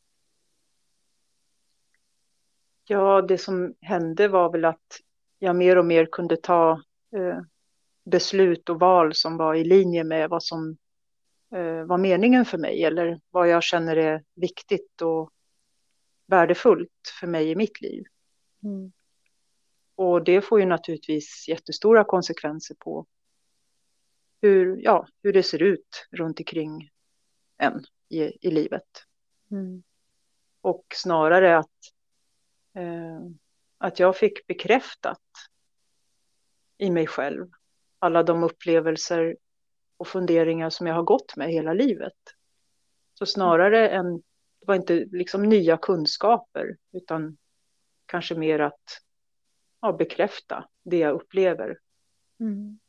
[2.87, 4.99] Ja, det som hände var väl att
[5.39, 6.71] jag mer och mer kunde ta
[7.15, 7.39] eh,
[8.07, 10.77] beslut och val som var i linje med vad som
[11.51, 15.31] eh, var meningen för mig eller vad jag känner är viktigt och
[16.27, 18.03] värdefullt för mig i mitt liv.
[18.63, 18.91] Mm.
[19.95, 23.05] Och det får ju naturligtvis jättestora konsekvenser på
[24.41, 26.89] hur, ja, hur det ser ut runt omkring
[27.57, 29.05] en i, i livet.
[29.51, 29.83] Mm.
[30.61, 31.93] Och snarare att,
[32.73, 33.19] eh,
[33.77, 35.21] att jag fick bekräftat
[36.77, 37.47] i mig själv
[37.99, 39.37] alla de upplevelser
[39.97, 42.13] och funderingar som jag har gått med hela livet.
[43.13, 44.15] Så snarare än,
[44.59, 47.37] det var inte liksom nya kunskaper, utan
[48.05, 49.01] kanske mer att
[49.81, 51.77] ja, bekräfta det jag upplever.
[52.39, 52.79] Mm.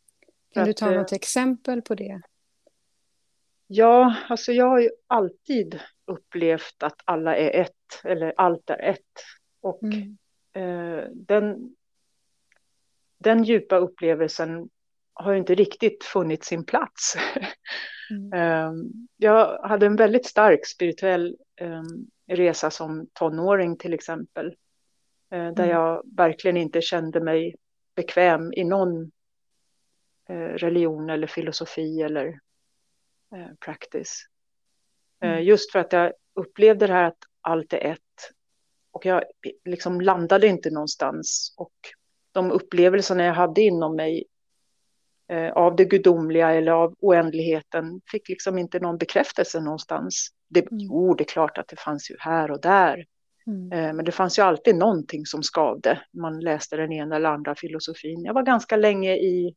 [0.55, 2.21] Kan du ta att, något exempel på det?
[3.67, 9.25] Ja, alltså jag har ju alltid upplevt att alla är ett, eller allt är ett.
[9.61, 10.19] Och mm.
[10.53, 11.77] eh, den,
[13.19, 14.69] den djupa upplevelsen
[15.19, 17.15] har inte riktigt funnit sin plats.
[18.11, 18.33] Mm.
[18.33, 24.47] Ehm, jag hade en väldigt stark spirituell um, resa som tonåring till exempel.
[25.35, 25.69] Uh, där mm.
[25.69, 27.55] jag verkligen inte kände mig
[27.97, 29.11] bekväm i någon
[30.31, 32.27] uh, religion eller filosofi eller
[33.37, 34.27] uh, practice.
[35.21, 35.45] Mm.
[35.45, 38.33] Just för att jag upplevde det här att allt är ett.
[38.91, 39.23] Och jag
[39.65, 41.55] liksom landade inte någonstans.
[41.57, 41.75] Och
[42.33, 44.27] de upplevelserna jag hade inom mig eh,
[45.55, 50.29] av det gudomliga eller av oändligheten fick liksom inte någon bekräftelse någonstans.
[50.49, 50.79] Det, mm.
[50.81, 53.05] Jo, det är klart att det fanns ju här och där.
[53.47, 53.73] Mm.
[53.73, 56.03] Eh, men det fanns ju alltid någonting som skavde.
[56.13, 58.25] Man läste den ena eller andra filosofin.
[58.25, 59.55] Jag var ganska länge i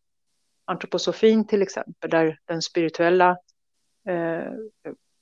[0.66, 3.30] antroposofin till exempel, där den spirituella
[4.08, 4.54] eh,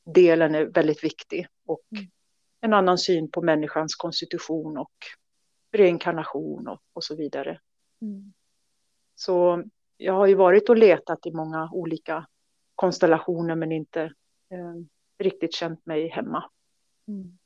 [0.06, 1.48] delen är väldigt viktig.
[1.66, 2.06] Och mm.
[2.62, 4.94] en annan syn på människans konstitution och
[5.72, 7.60] reinkarnation och, och så vidare.
[8.02, 8.34] Mm.
[9.16, 9.64] Så
[10.02, 12.28] jag har ju varit och letat i många olika
[12.76, 14.02] konstellationer men inte
[14.52, 14.76] eh,
[15.18, 16.50] riktigt känt mig hemma.
[17.08, 17.38] Mm.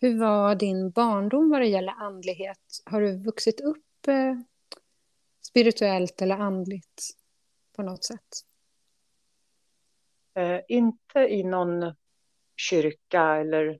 [0.00, 2.58] Hur var din barndom vad det gäller andlighet?
[2.84, 4.34] Har du vuxit upp eh,
[5.42, 7.10] spirituellt eller andligt
[7.76, 8.28] på något sätt?
[10.34, 11.94] Eh, inte i någon
[12.56, 13.78] kyrka eller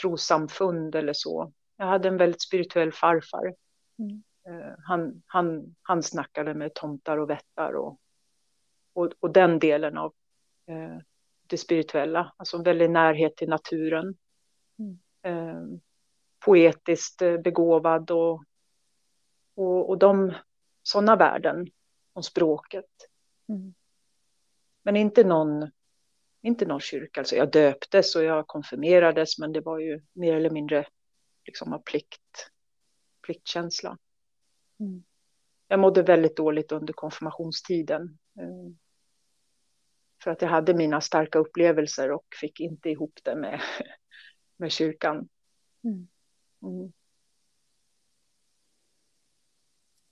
[0.00, 1.52] trosamfund eller så.
[1.76, 3.54] Jag hade en väldigt spirituell farfar.
[3.98, 4.22] Mm.
[4.48, 8.00] Eh, han, han, han snackade med tomtar och vättar och,
[8.92, 10.14] och, och den delen av
[10.66, 10.98] eh,
[11.46, 14.16] det spirituella, alltså en väldig närhet till naturen.
[14.78, 14.98] Mm.
[15.22, 15.78] Eh,
[16.38, 18.44] poetiskt eh, begåvad och,
[19.54, 20.34] och, och de
[20.82, 21.66] sådana värden
[22.12, 22.90] om språket.
[23.48, 23.74] Mm.
[24.82, 25.70] Men inte någon,
[26.42, 27.20] inte någon kyrka.
[27.20, 30.86] Alltså jag döptes och jag konfirmerades, men det var ju mer eller mindre
[31.44, 32.50] liksom av plikt,
[33.22, 33.98] pliktkänsla.
[34.80, 35.04] Mm.
[35.68, 38.18] Jag mådde väldigt dåligt under konfirmationstiden.
[38.38, 38.72] Eh,
[40.22, 43.60] för att jag hade mina starka upplevelser och fick inte ihop det med,
[44.56, 45.28] med kyrkan.
[45.84, 46.08] Mm.
[46.62, 46.92] Mm.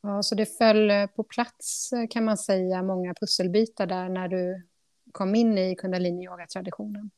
[0.01, 4.67] Ja, så det föll på plats kan man säga, många pusselbitar där när du
[5.13, 7.11] kom in i kundalini-yoga-traditionen?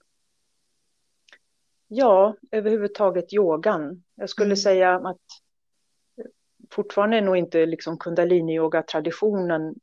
[1.88, 4.04] Ja, överhuvudtaget yogan.
[4.14, 4.56] Jag skulle mm.
[4.56, 5.22] säga att
[6.70, 9.74] fortfarande är nog inte liksom kundalini-yoga-traditionen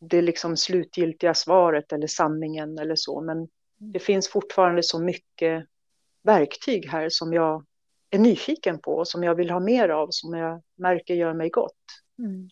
[0.00, 3.48] det liksom slutgiltiga svaret eller sanningen eller så, men
[3.78, 5.66] det finns fortfarande så mycket
[6.22, 7.66] verktyg här som jag
[8.10, 11.50] är nyfiken på och som jag vill ha mer av, som jag märker gör mig
[11.50, 12.02] gott.
[12.18, 12.50] Mm.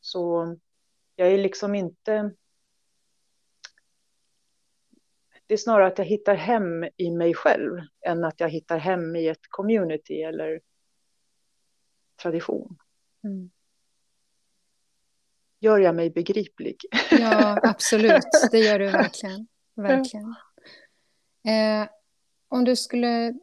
[0.00, 0.56] Så
[1.16, 2.30] jag är liksom inte...
[5.46, 9.16] Det är snarare att jag hittar hem i mig själv än att jag hittar hem
[9.16, 10.60] i ett community eller
[12.22, 12.78] tradition.
[13.24, 13.50] Mm.
[15.60, 16.76] Gör jag mig begriplig?
[17.10, 18.24] Ja, absolut.
[18.50, 19.46] Det gör du verkligen.
[19.74, 20.34] verkligen.
[21.46, 21.88] Eh,
[22.48, 23.34] om du skulle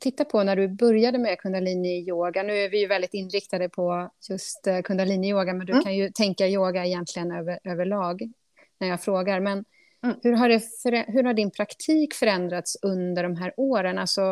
[0.00, 2.42] titta på när du började med kundalini-yoga.
[2.42, 5.84] Nu är vi ju väldigt inriktade på just eh, kundalini-yoga, men du mm.
[5.84, 8.32] kan ju tänka yoga egentligen över, överlag
[8.78, 9.40] när jag frågar.
[9.40, 9.64] Men
[10.02, 10.16] mm.
[10.22, 13.98] hur, har det hur har din praktik förändrats under de här åren?
[13.98, 14.22] Alltså,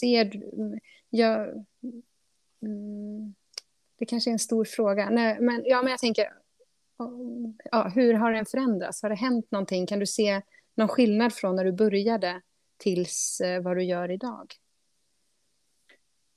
[0.00, 0.30] ser.
[1.10, 1.64] Jag,
[2.64, 3.34] Mm,
[3.98, 5.10] det kanske är en stor fråga.
[5.10, 6.28] Nej, men, ja, men jag tänker,
[7.70, 9.02] ja, hur har den förändrats?
[9.02, 9.86] Har det hänt någonting?
[9.86, 10.42] Kan du se
[10.74, 12.40] någon skillnad från när du började
[12.76, 14.54] tills eh, vad du gör idag?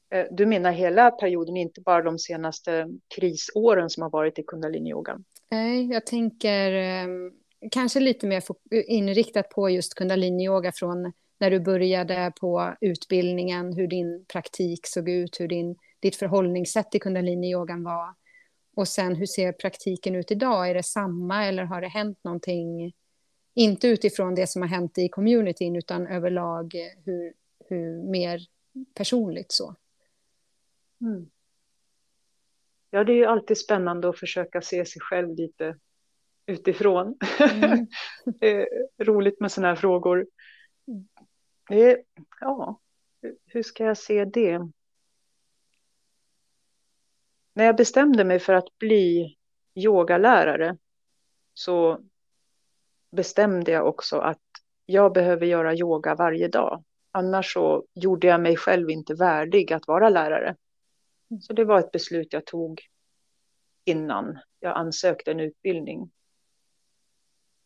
[0.10, 5.24] Eh, du menar hela perioden, inte bara de senaste krisåren som har varit i kundaliniyogan?
[5.50, 7.08] Nej, jag tänker eh,
[7.72, 14.26] kanske lite mer inriktat på just kundaliniyoga från när du började på utbildningen, hur din
[14.26, 18.16] praktik såg ut, hur din ditt förhållningssätt till kundalini-yogan var.
[18.76, 20.70] Och sen hur ser praktiken ut idag?
[20.70, 22.94] Är det samma eller har det hänt någonting?
[23.54, 26.74] Inte utifrån det som har hänt i communityn utan överlag
[27.06, 27.34] hur,
[27.70, 28.42] hur mer
[28.94, 29.76] personligt så.
[31.02, 31.30] Mm.
[32.90, 35.78] Ja, det är ju alltid spännande att försöka se sig själv lite
[36.46, 37.18] utifrån.
[37.40, 37.88] Mm.
[39.04, 40.28] roligt med sådana här frågor.
[40.88, 41.98] Mm.
[42.40, 42.80] Ja,
[43.46, 44.72] hur ska jag se det?
[47.58, 49.38] När jag bestämde mig för att bli
[49.76, 50.78] yogalärare
[51.54, 52.00] så
[53.12, 54.42] bestämde jag också att
[54.86, 56.84] jag behöver göra yoga varje dag.
[57.12, 60.56] Annars så gjorde jag mig själv inte värdig att vara lärare.
[61.32, 61.42] Mm.
[61.42, 62.82] Så det var ett beslut jag tog
[63.86, 66.12] innan jag ansökte en utbildning.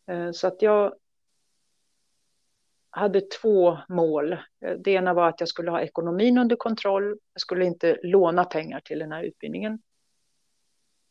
[0.06, 0.94] Eh, så att jag
[2.94, 4.32] hade två mål.
[4.32, 4.38] Eh,
[4.78, 7.18] det ena var att jag skulle ha ekonomin under kontroll.
[7.32, 9.82] Jag skulle inte låna pengar till den här utbildningen.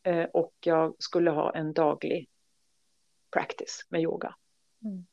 [0.03, 2.29] Eh, och jag skulle ha en daglig
[3.31, 4.35] practice med yoga.
[4.83, 5.05] Mm.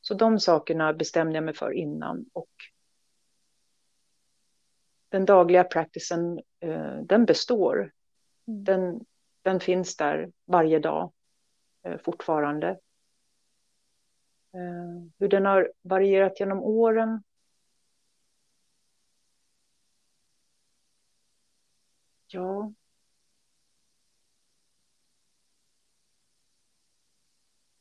[0.00, 2.26] Så de sakerna bestämde jag mig för innan.
[2.32, 2.50] Och
[5.08, 7.92] den dagliga practicen, eh, den består.
[8.48, 8.64] Mm.
[8.64, 9.04] Den,
[9.42, 11.12] den finns där varje dag
[12.04, 12.78] fortfarande.
[14.54, 17.22] Eh, hur den har varierat genom åren.
[22.26, 22.72] Ja.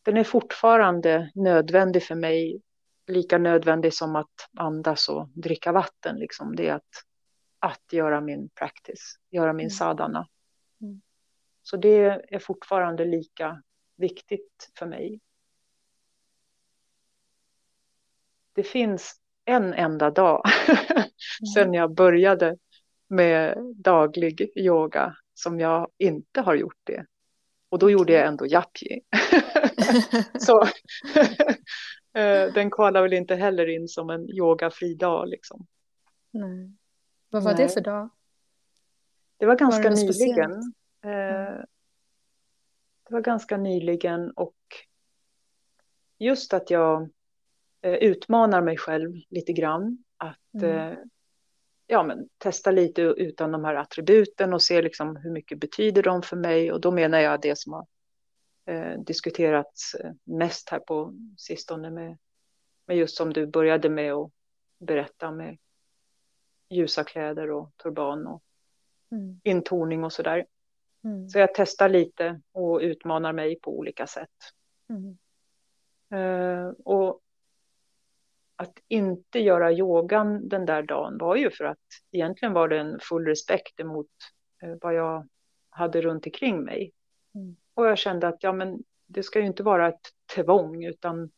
[0.03, 2.61] Den är fortfarande nödvändig för mig,
[3.07, 6.15] lika nödvändig som att andas och dricka vatten.
[6.15, 6.55] Liksom.
[6.55, 7.03] Det är att,
[7.59, 9.69] att göra min practice, göra min mm.
[9.69, 10.27] sadhana.
[10.81, 11.01] Mm.
[11.63, 13.63] Så det är fortfarande lika
[13.95, 15.19] viktigt för mig.
[18.53, 21.07] Det finns en enda dag mm.
[21.55, 22.57] sedan jag började
[23.07, 27.05] med daglig yoga som jag inte har gjort det.
[27.69, 29.01] Och då gjorde jag ändå japji.
[30.39, 30.61] så
[32.19, 35.67] eh, den kvalar väl inte heller in som en yogafri dag liksom.
[36.31, 36.71] Nej.
[37.29, 37.63] Vad var Nej.
[37.63, 38.09] det för dag?
[39.37, 40.51] Det var ganska var nyligen.
[41.01, 41.65] Mm.
[43.07, 44.55] Det var ganska nyligen och
[46.19, 47.22] just att jag Eh,
[47.83, 50.03] utmanar mig själv lite grann.
[50.17, 50.91] Att mm.
[50.91, 50.97] Eh,
[51.87, 56.21] ja, men, testa lite utan de här attributen och se liksom hur mycket betyder de
[56.21, 56.71] för mig.
[56.71, 57.87] Och då menar jag det som har
[58.65, 62.17] eh, diskuterats eh, mest här på sistone med,
[62.87, 64.31] med just som du började med att
[64.79, 65.57] berätta med
[66.69, 68.43] ljusa kläder och turban och
[69.11, 69.41] mm.
[69.43, 70.45] intoning och sådär.
[71.03, 71.29] Mm.
[71.29, 74.29] Så jag testar lite och utmanar mig på olika sätt.
[74.89, 75.17] Mm.
[76.13, 77.22] Uh, och
[78.63, 81.79] att inte göra yogan den där dagen var ju för att
[82.11, 84.09] egentligen var det en full respekt emot
[84.63, 85.27] eh, vad jag
[85.69, 86.91] hade runt omkring mig.
[87.35, 87.55] Mm.
[87.73, 91.31] Och jag kände att ja, men det ska ju inte vara ett tvång, utan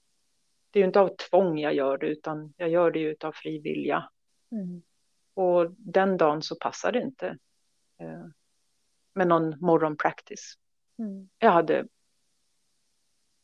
[0.72, 3.32] det är ju inte av tvång jag gör det, utan jag gör det ju av
[3.32, 4.10] fri vilja.
[4.52, 4.82] Mm.
[5.34, 7.28] Och den dagen så passade det inte
[8.00, 8.26] eh,
[9.14, 10.54] med någon morgonpractice.
[11.00, 11.30] Mm.
[11.40, 11.88] Jag hade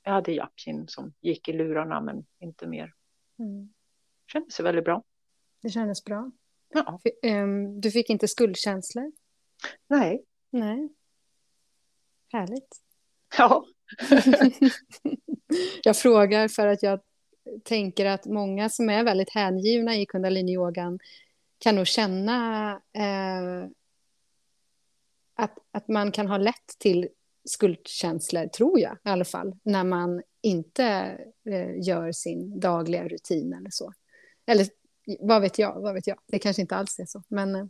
[0.03, 2.93] jag hade Japkin som gick i lurarna, men inte mer.
[3.41, 3.73] Mm.
[4.31, 5.03] Kändes väldigt bra.
[5.61, 6.31] Det kändes bra.
[6.73, 6.99] Ja.
[7.23, 9.11] Ehm, du fick inte skuldkänslor?
[9.87, 10.23] Nej.
[10.49, 10.89] Nej.
[12.33, 12.81] Härligt.
[13.37, 13.65] Ja.
[15.83, 16.99] jag frågar för att jag
[17.63, 20.99] tänker att många som är väldigt hängivna i kundaliniyogan
[21.57, 23.67] kan nog känna eh,
[25.33, 27.09] att, att man kan ha lätt till
[27.49, 30.85] skuldkänslor, tror jag i alla fall, när man inte
[31.49, 33.93] eh, gör sin dagliga rutin eller så.
[34.45, 34.67] Eller
[35.19, 36.17] vad vet jag, vad vet jag.
[36.27, 37.65] Det kanske inte alls är så, men eh,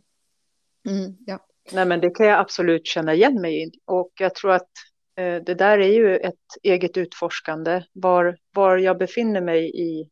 [0.88, 1.46] mm, ja.
[1.72, 3.70] Nej, men det kan jag absolut känna igen mig i.
[3.84, 4.70] Och jag tror att
[5.16, 7.82] eh, det där är ju ett eget utforskande.
[7.92, 10.10] Var, var jag befinner mig i,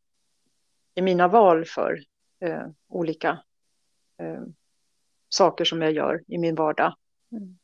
[0.94, 1.98] i mina val för
[2.40, 3.28] eh, olika
[4.18, 4.42] eh,
[5.28, 6.94] saker som jag gör i min vardag.
[7.32, 7.58] Mm.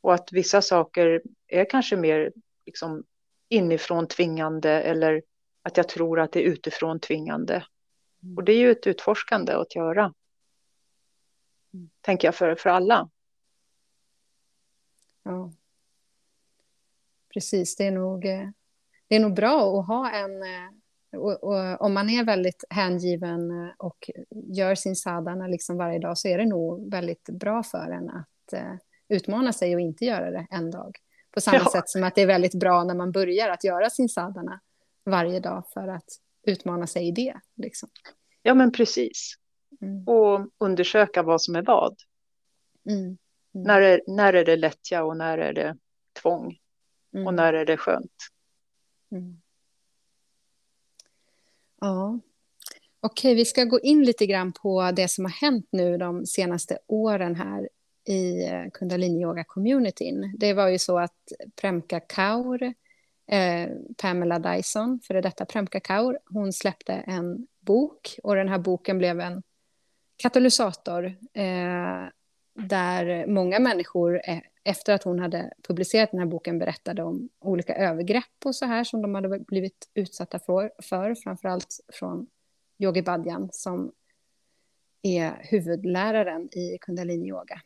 [0.00, 2.32] Och att vissa saker är kanske mer
[2.66, 3.04] liksom,
[3.48, 5.22] inifrån tvingande eller
[5.62, 7.64] att jag tror att det är utifrån tvingande.
[8.22, 8.36] Mm.
[8.36, 10.14] Och det är ju ett utforskande att göra.
[11.74, 11.90] Mm.
[12.00, 13.10] Tänker jag för, för alla.
[15.22, 15.52] Ja.
[17.34, 18.48] Precis, det är nog, eh,
[19.08, 20.42] det är nog bra att ha en...
[20.42, 20.70] Eh,
[21.12, 26.18] och, och, om man är väldigt hängiven eh, och gör sin sadhana liksom varje dag
[26.18, 28.52] så är det nog väldigt bra för en att
[29.10, 30.96] utmana sig och inte göra det en dag.
[31.30, 31.70] På samma ja.
[31.72, 34.60] sätt som att det är väldigt bra när man börjar att göra sin sadhana
[35.04, 36.04] varje dag för att
[36.46, 37.40] utmana sig i det.
[37.56, 37.88] Liksom.
[38.42, 39.34] Ja, men precis.
[39.80, 40.08] Mm.
[40.08, 41.96] Och undersöka vad som är vad.
[42.88, 43.00] Mm.
[43.00, 43.18] Mm.
[43.52, 45.76] När, är, när är det lättja och när är det
[46.22, 46.58] tvång?
[47.12, 47.36] Och mm.
[47.36, 48.16] när är det skönt?
[49.12, 49.40] Mm.
[51.80, 52.20] Ja.
[53.00, 56.78] Okej, vi ska gå in lite grann på det som har hänt nu de senaste
[56.86, 57.68] åren här
[58.04, 60.34] i eh, kundalini yoga-communityn.
[60.38, 62.62] Det var ju så att Premka Kaur,
[63.26, 63.68] eh,
[64.02, 69.20] Pamela Dyson, före detta Premka Kaur, hon släppte en bok och den här boken blev
[69.20, 69.42] en
[70.16, 72.08] katalysator eh,
[72.54, 77.74] där många människor eh, efter att hon hade publicerat den här boken berättade om olika
[77.74, 82.26] övergrepp och så här som de hade blivit utsatta för, för framförallt från
[82.78, 83.92] Yogi Badjan som
[85.02, 87.60] är huvudläraren i kundalini-yoga.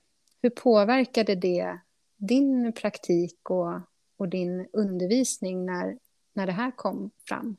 [0.44, 1.78] Hur påverkade det
[2.16, 3.80] din praktik och,
[4.16, 5.98] och din undervisning när,
[6.32, 7.56] när det här kom fram?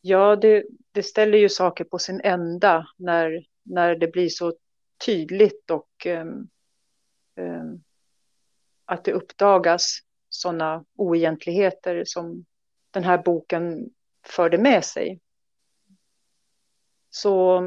[0.00, 4.54] Ja, det, det ställer ju saker på sin ända när, när det blir så
[5.06, 6.48] tydligt och um,
[7.36, 7.84] um,
[8.84, 9.98] att det uppdagas
[10.28, 12.44] sådana oegentligheter som
[12.90, 13.90] den här boken
[14.26, 15.20] förde med sig.
[17.10, 17.60] Så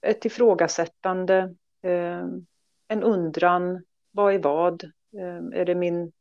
[0.00, 2.24] ett ifrågasättande, eh,
[2.88, 4.84] en undran, vad är vad?
[5.18, 6.12] Eh, är det min...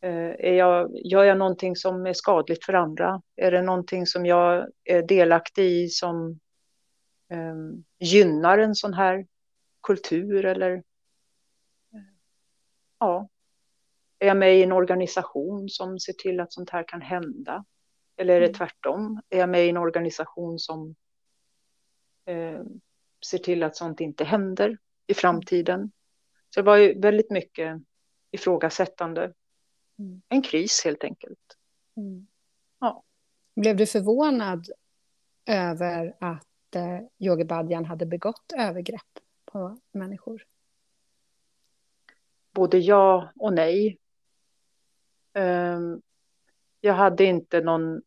[0.00, 3.22] Eh, är jag, gör jag någonting som är skadligt för andra?
[3.36, 6.40] Är det någonting som jag är delaktig i som
[7.98, 9.26] gynnar en sån här
[9.82, 10.82] kultur eller...
[12.98, 13.28] Ja.
[14.18, 17.64] Är jag med i en organisation som ser till att sånt här kan hända?
[18.16, 18.58] Eller är det mm.
[18.58, 19.20] tvärtom?
[19.28, 20.94] Är jag med i en organisation som
[22.24, 22.62] eh,
[23.26, 25.92] ser till att sånt inte händer i framtiden?
[26.50, 27.82] Så det var ju väldigt mycket
[28.30, 29.32] ifrågasättande.
[29.98, 30.22] Mm.
[30.28, 31.56] En kris helt enkelt.
[31.96, 32.26] Mm.
[32.80, 33.02] Ja.
[33.56, 34.66] Blev du förvånad
[35.46, 40.44] över att eh, Yogi Badjan hade begått övergrepp på människor?
[42.50, 43.98] Både ja och nej.
[45.32, 46.02] Um,
[46.80, 48.02] jag hade inte någon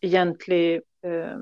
[0.00, 1.38] egentlig eh,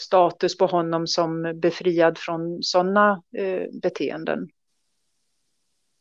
[0.00, 4.48] status på honom som befriad från sådana eh, beteenden.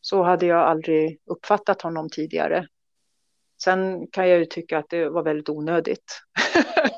[0.02, 2.68] Så hade jag aldrig uppfattat honom tidigare.
[3.64, 6.22] Sen kan jag ju tycka att det var väldigt onödigt.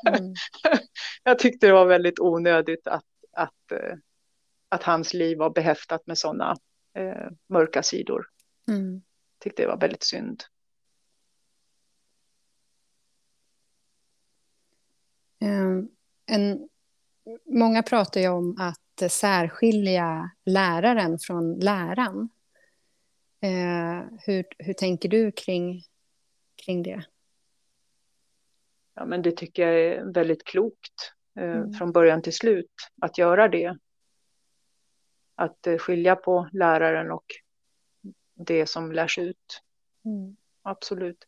[0.08, 0.34] Mm.
[1.22, 3.94] jag tyckte det var väldigt onödigt att, att, eh,
[4.68, 6.56] att hans liv var behäftat med sådana
[6.98, 8.26] eh, mörka sidor.
[8.68, 9.02] Mm.
[9.40, 10.42] Tyckte det var väldigt synd.
[15.42, 15.88] Ehm,
[16.26, 16.68] en,
[17.44, 22.28] många pratar ju om att särskilja läraren från läran.
[23.40, 25.82] Eh, hur, hur tänker du kring,
[26.64, 27.04] kring det?
[28.94, 31.72] Ja, men det tycker jag är väldigt klokt eh, mm.
[31.72, 33.78] från början till slut att göra det.
[35.34, 37.26] Att eh, skilja på läraren och
[38.34, 39.62] det som lärs ut.
[40.04, 40.36] Mm.
[40.62, 41.24] Absolut.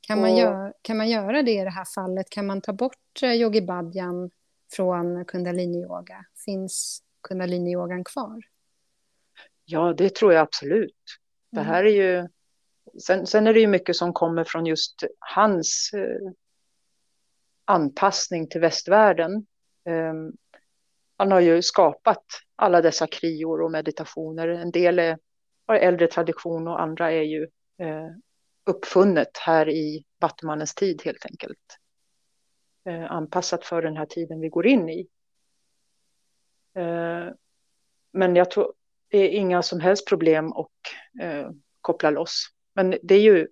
[0.00, 2.30] Kan man, göra, kan man göra det i det här fallet?
[2.30, 4.30] Kan man ta bort eh, yogi badjan
[4.70, 6.24] från kundalini-yoga?
[6.44, 8.42] Finns kundalini-yogan kvar?
[9.64, 11.02] Ja, det tror jag absolut.
[11.50, 11.72] Det mm.
[11.72, 12.28] här är ju...
[13.02, 16.32] Sen, sen, är det ju mycket som kommer från just hans eh,
[17.64, 19.46] anpassning till västvärlden.
[19.84, 20.14] Eh,
[21.16, 22.24] han har ju skapat
[22.56, 24.48] alla dessa krior och meditationer.
[24.48, 25.18] En del är,
[25.66, 27.42] har äldre tradition och andra är ju
[27.78, 28.08] eh,
[28.66, 31.78] uppfunnet här i Vattumannens tid helt enkelt.
[32.88, 35.08] Eh, anpassat för den här tiden vi går in i.
[36.74, 37.28] Eh,
[38.12, 38.72] men jag tror
[39.08, 40.70] det är inga som helst problem att
[41.20, 42.46] eh, koppla loss.
[42.74, 43.48] Men det är ju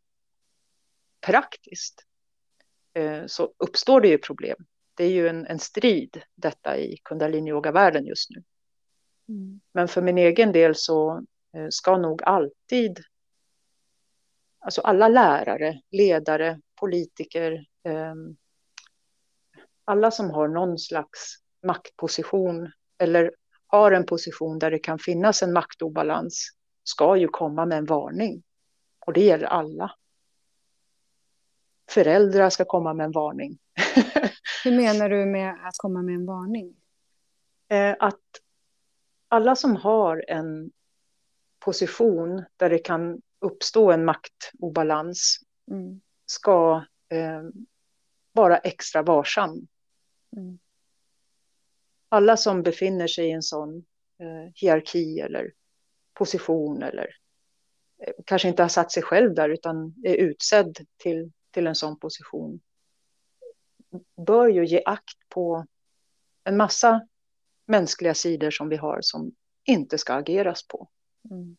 [1.26, 2.03] praktiskt.
[3.26, 4.57] Så uppstår det ju problem.
[4.95, 8.43] Det är ju en, en strid detta i kundalini-yoga-världen just nu.
[9.28, 9.61] Mm.
[9.72, 11.24] Men för min egen del så
[11.70, 13.01] ska nog alltid
[14.59, 18.14] alltså alla lärare, ledare, politiker, eh,
[19.87, 23.32] alla som har någon slags maktposition eller
[23.66, 26.51] har en position där det kan finnas en maktobalans
[26.84, 28.43] ska ju komma med en varning.
[29.07, 29.93] Och det gäller alla.
[31.91, 33.59] Föräldrar ska komma med en varning.
[34.64, 36.76] Hur menar du med att komma med en varning?
[37.68, 38.22] Eh, att
[39.28, 40.70] alla som har en
[41.59, 45.39] position där det kan uppstå en maktobalans
[45.70, 46.01] mm.
[46.26, 47.43] ska eh,
[48.32, 49.66] vara extra varsam.
[50.37, 50.59] Mm.
[52.09, 53.84] Alla som befinner sig i en sån
[54.18, 55.53] eh, hierarki eller
[56.14, 57.16] position eller
[58.03, 61.99] eh, kanske inte har satt sig själv där utan är utsedd till, till en sån
[61.99, 62.61] position
[64.26, 65.66] bör ju ge akt på
[66.45, 67.09] en massa
[67.66, 69.34] mänskliga sidor som vi har som
[69.64, 70.89] inte ska ageras på.
[71.30, 71.57] Mm.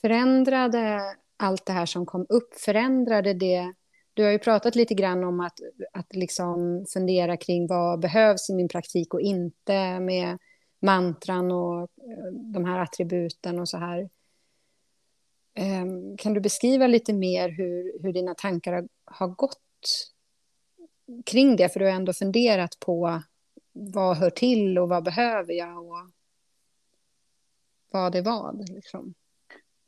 [0.00, 3.74] Förändrade allt det här som kom upp, förändrade det
[4.14, 5.60] du har ju pratat lite grann om att,
[5.92, 10.38] att liksom fundera kring vad behövs i min praktik och inte med
[10.80, 14.10] mantran och eh, de här attributen och så här.
[15.54, 19.58] Ehm, kan du beskriva lite mer hur, hur dina tankar har gått
[21.26, 21.68] kring det?
[21.68, 23.22] För du har ändå funderat på
[23.72, 26.10] vad hör till och vad behöver jag och
[27.90, 28.68] vad är vad.
[28.68, 29.14] Liksom.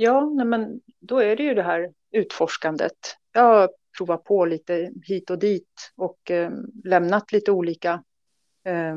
[0.03, 2.96] Ja, men då är det ju det här utforskandet.
[3.32, 6.50] Jag har provat på lite hit och dit och eh,
[6.84, 8.05] lämnat lite olika
[8.64, 8.96] eh,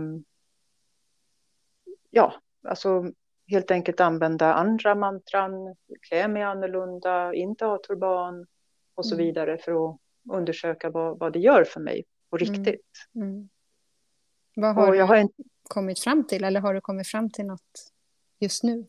[2.09, 2.33] ja,
[2.67, 3.11] alltså
[3.47, 5.75] helt enkelt använda andra mantran,
[6.09, 8.47] klä mig annorlunda, inte ha turban
[8.95, 9.25] och så mm.
[9.25, 9.97] vidare för att
[10.31, 12.47] undersöka vad, vad det gör för mig på mm.
[12.47, 12.91] riktigt.
[13.15, 13.27] Mm.
[13.27, 13.49] Mm.
[14.55, 15.43] Vad har och du har inte...
[15.63, 17.93] kommit fram till eller har du kommit fram till något
[18.39, 18.85] just nu?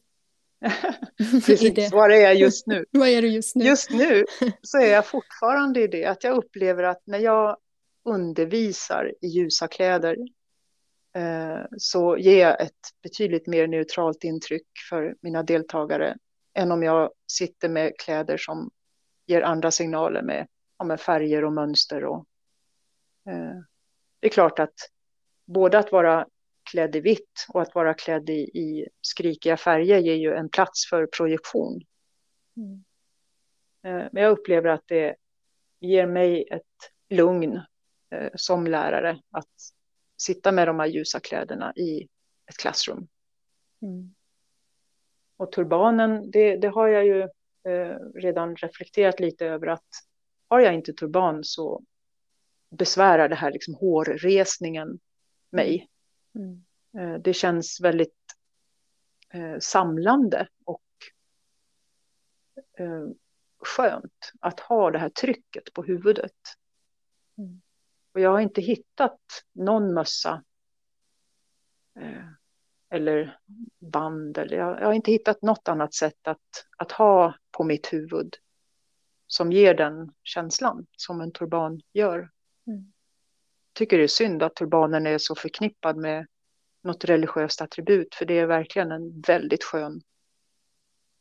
[1.18, 2.84] Precis, var är jag just nu?
[2.90, 3.64] Vad är du just nu?
[3.64, 4.24] Just nu
[4.62, 7.56] så är jag fortfarande i det att jag upplever att när jag
[8.04, 10.16] undervisar i ljusa kläder
[11.16, 16.16] eh, så ger jag ett betydligt mer neutralt intryck för mina deltagare
[16.54, 18.70] än om jag sitter med kläder som
[19.26, 20.46] ger andra signaler med,
[20.78, 22.04] ja, med färger och mönster.
[22.04, 22.26] Och,
[23.28, 23.62] eh,
[24.20, 24.74] det är klart att
[25.46, 26.26] både att vara
[26.70, 30.88] klädd i vitt och att vara klädd i, i skrikiga färger ger ju en plats
[30.90, 31.80] för projektion.
[32.56, 32.84] Mm.
[33.82, 35.16] Eh, men jag upplever att det
[35.80, 36.62] ger mig ett
[37.08, 37.60] lugn
[38.10, 39.54] eh, som lärare att
[40.16, 42.08] sitta med de här ljusa kläderna i
[42.46, 43.08] ett klassrum.
[43.82, 44.14] Mm.
[45.36, 47.20] Och turbanen, det, det, har jag ju
[47.72, 49.88] eh, redan reflekterat lite över att
[50.48, 51.82] har jag inte turban så
[52.70, 54.98] besvärar det här liksom hårresningen
[55.50, 55.88] mig.
[56.36, 56.64] Mm.
[56.98, 58.14] Eh, det känns väldigt
[59.30, 60.82] eh, samlande och
[62.78, 63.08] eh,
[63.58, 66.32] skönt att ha det här trycket på huvudet.
[67.38, 67.60] Mm.
[68.12, 69.20] Och jag har inte hittat
[69.52, 70.42] någon mössa
[72.90, 73.38] eller
[73.78, 74.38] band.
[74.38, 78.36] Eller jag, jag, har inte hittat något annat sätt att, att ha på mitt huvud
[79.26, 82.30] som ger den känslan som en turban gör.
[82.66, 82.92] Mm
[83.76, 86.26] tycker det är synd att turbanen är så förknippad med
[86.82, 90.02] något religiöst attribut, för det är verkligen en väldigt skön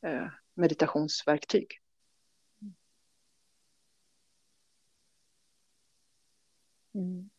[0.05, 1.79] eh, meditationsverktyg.
[6.93, 7.29] Mm.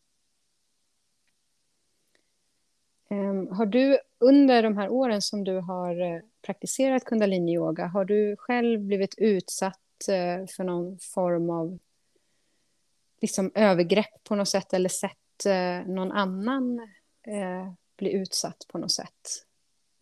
[3.11, 8.37] Ehm, har du under de här åren som du har eh, praktiserat kundalini-yoga, har du
[8.39, 11.79] själv blivit utsatt eh, för någon form av
[13.21, 16.79] liksom övergrepp på något sätt eller sett eh, någon annan
[17.27, 19.45] eh, bli utsatt på något sätt?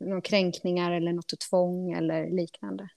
[0.01, 2.89] Någon kränkningar eller något tvång eller liknande?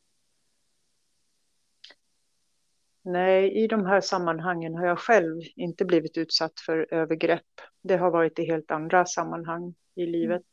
[3.02, 7.62] Nej, i de här sammanhangen har jag själv inte blivit utsatt för övergrepp.
[7.82, 10.12] Det har varit i helt andra sammanhang i mm.
[10.12, 10.46] livet.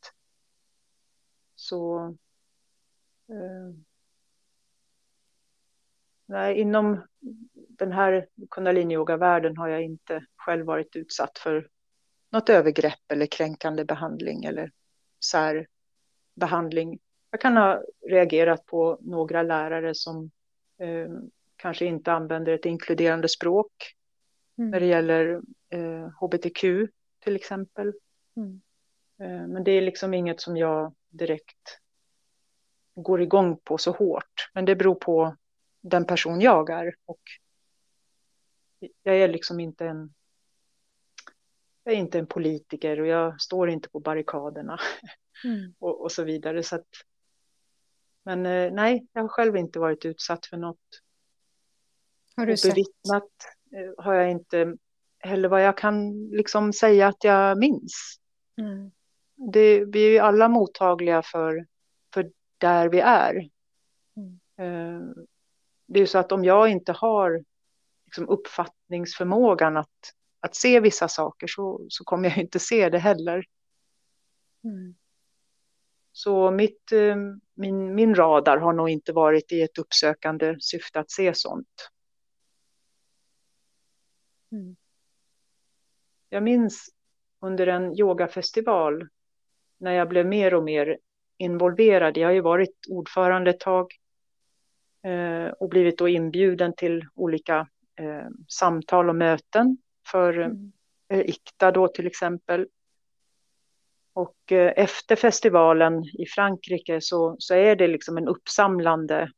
[1.55, 2.05] Så...
[3.29, 3.94] Eh,
[6.25, 7.01] nej, inom
[7.55, 11.69] den här kundaliniyoga-världen har jag inte själv varit utsatt för
[12.31, 14.71] något övergrepp eller kränkande behandling eller
[15.25, 16.99] särbehandling.
[17.31, 20.31] Jag kan ha reagerat på några lärare som
[20.79, 21.09] eh,
[21.55, 23.95] kanske inte använder ett inkluderande språk
[24.57, 24.71] mm.
[24.71, 26.61] när det gäller eh, hbtq
[27.19, 27.93] till exempel.
[28.35, 28.61] Mm.
[29.19, 31.79] Eh, men det är liksom inget som jag direkt
[32.95, 34.49] går igång på så hårt.
[34.53, 35.35] Men det beror på
[35.89, 37.21] den person jag är och
[39.03, 40.13] jag är liksom inte en
[41.83, 44.79] jag är inte en politiker och jag står inte på barrikaderna
[45.43, 45.73] mm.
[45.79, 46.63] och, och, så vidare.
[46.63, 46.87] Så att,
[48.23, 51.01] men eh, nej, jag har själv inte varit utsatt för något.
[52.35, 53.31] Har du bevittnat
[53.75, 54.77] eh, har jag inte
[55.19, 58.19] heller vad jag kan liksom säga att jag minns.
[58.57, 58.91] Mm.
[59.51, 61.65] Det, vi är ju alla mottagliga för,
[62.13, 63.49] för där vi är.
[64.57, 65.25] Mm.
[65.85, 67.43] Det är ju så att om jag inte har
[68.05, 73.45] liksom uppfattningsförmågan att, att se vissa saker så, så kommer jag inte se det heller.
[74.63, 74.95] Mm.
[76.11, 77.15] Så mitt, eh,
[77.53, 81.89] min, min radar har nog inte varit i ett uppsökande syfte att se sånt.
[84.51, 84.75] Mm.
[86.29, 86.89] Jag minns
[87.39, 89.07] under en yogafestival
[89.77, 90.97] när jag blev mer och mer
[91.37, 92.17] involverad.
[92.17, 93.87] Jag har ju varit ordförande ett tag
[95.59, 97.67] och blivit då inbjuden till olika
[97.99, 99.77] eh, samtal och möten
[100.11, 100.71] för mm.
[101.09, 102.67] eh, ICTA då till exempel.
[104.13, 109.31] Och eh, efter festivalen i Frankrike så, så är det liksom en uppsamlande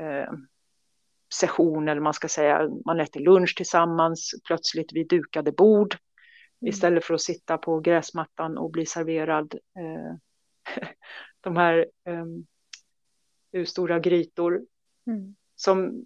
[0.00, 0.32] eh,
[1.34, 6.68] session, eller man ska säga, man äter lunch tillsammans, plötsligt vid dukade bord, mm.
[6.68, 10.16] istället för att sitta på gräsmattan och bli serverad eh,
[11.40, 11.86] de här
[13.54, 14.60] eh, stora grytor.
[15.06, 15.34] Mm.
[15.56, 16.04] Som,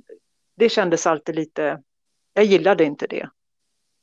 [0.57, 1.83] det kändes alltid lite,
[2.33, 3.29] jag gillade inte det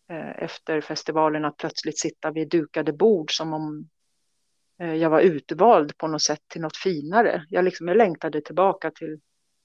[0.09, 3.89] eh, efter festivalen, att plötsligt sitta vid dukade bord som om
[4.79, 7.45] eh, jag var utvald på något sätt till något finare.
[7.49, 9.19] Jag, liksom, jag längtade tillbaka till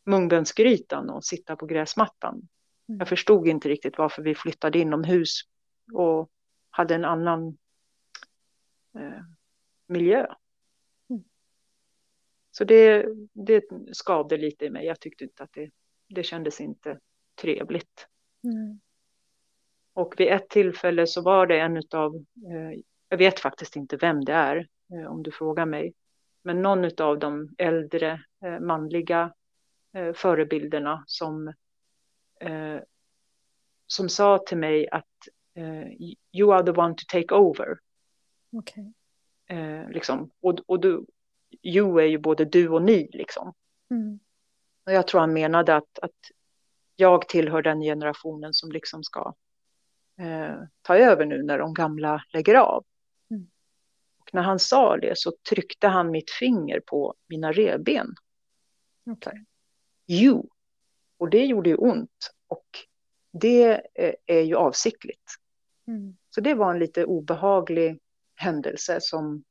[0.07, 2.35] mungbönsgrytan och sitta på gräsmattan.
[2.89, 2.99] Mm.
[2.99, 5.41] Jag förstod inte riktigt varför vi flyttade inomhus
[5.93, 6.31] och
[6.71, 7.59] hade en annan
[8.99, 9.23] eh,
[9.87, 10.27] miljö.
[12.59, 14.87] Så det, det skavde lite i mig.
[14.87, 15.71] Jag tyckte inte att det,
[16.09, 16.99] det kändes inte
[17.41, 18.09] trevligt.
[18.45, 18.81] Mm.
[19.93, 24.25] Och vid ett tillfälle så var det en av, eh, jag vet faktiskt inte vem
[24.25, 25.95] det är eh, om du frågar mig,
[26.43, 29.33] men någon av de äldre eh, manliga
[29.95, 31.49] eh, förebilderna som,
[32.41, 32.79] eh,
[33.87, 35.89] som sa till mig att eh,
[36.33, 37.79] you are the one to take over.
[38.53, 38.85] Okay.
[39.91, 40.31] Liksom.
[40.41, 41.07] och, och du,
[41.63, 43.55] you är ju både du och ni liksom.
[43.91, 44.19] Mm.
[44.87, 46.17] Och jag tror han menade att, att
[46.97, 49.35] jag tillhör den generationen som liksom ska
[50.21, 52.85] eh, ta över nu när de gamla lägger av.
[53.31, 53.47] Mm.
[54.19, 58.15] Och när han sa det så tryckte han mitt finger på mina revben.
[59.07, 59.45] Okay
[60.09, 60.43] you.
[61.19, 62.31] Och det gjorde ju ont.
[62.47, 62.67] Och
[63.33, 65.31] det eh, är ju avsiktligt.
[65.87, 66.17] Mm.
[66.31, 67.99] Så det var en lite obehaglig
[68.35, 69.45] händelse som,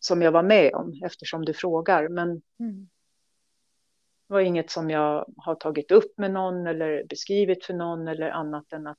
[0.00, 2.08] som jag var med om eftersom du frågar.
[2.08, 2.28] Men
[2.60, 2.88] mm.
[4.28, 8.30] det var inget som jag har tagit upp med någon eller beskrivit för någon eller
[8.30, 8.98] annat än att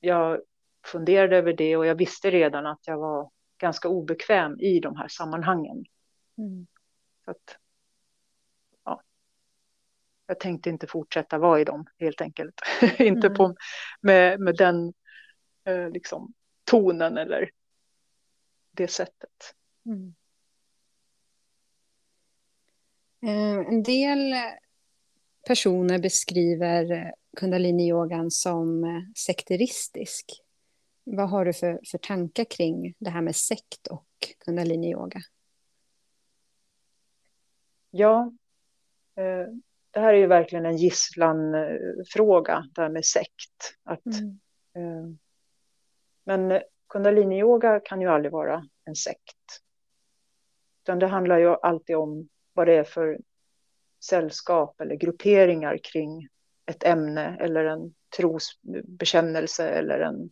[0.00, 0.40] jag
[0.86, 5.08] funderade över det och jag visste redan att jag var ganska obekväm i de här
[5.08, 5.84] sammanhangen.
[6.38, 6.66] Mm.
[7.24, 7.58] Så att,
[10.26, 12.60] jag tänkte inte fortsätta vara i dem helt enkelt.
[12.98, 13.34] inte mm.
[13.34, 13.54] på,
[14.00, 14.92] med, med den
[15.64, 16.34] eh, liksom,
[16.64, 17.50] tonen eller
[18.70, 19.54] det sättet.
[19.86, 20.14] Mm.
[23.13, 24.34] Eh, en del
[25.46, 30.26] personer beskriver kundaliniyogan som eh, sekteristisk.
[31.04, 34.06] Vad har du för, för tankar kring det här med sekt och
[34.44, 35.20] kundaliniyoga?
[37.90, 38.32] Ja,
[39.16, 39.46] eh,
[39.90, 43.76] det här är ju verkligen en gisslanfråga, det här med sekt.
[43.82, 44.38] Att, mm.
[44.74, 45.16] eh,
[46.24, 49.60] men kundaliniyoga kan ju aldrig vara en sekt.
[50.82, 53.18] Utan det handlar ju alltid om vad det är för
[54.00, 56.28] sällskap eller grupperingar kring
[56.66, 60.30] ett ämne eller en trosbekännelse eller en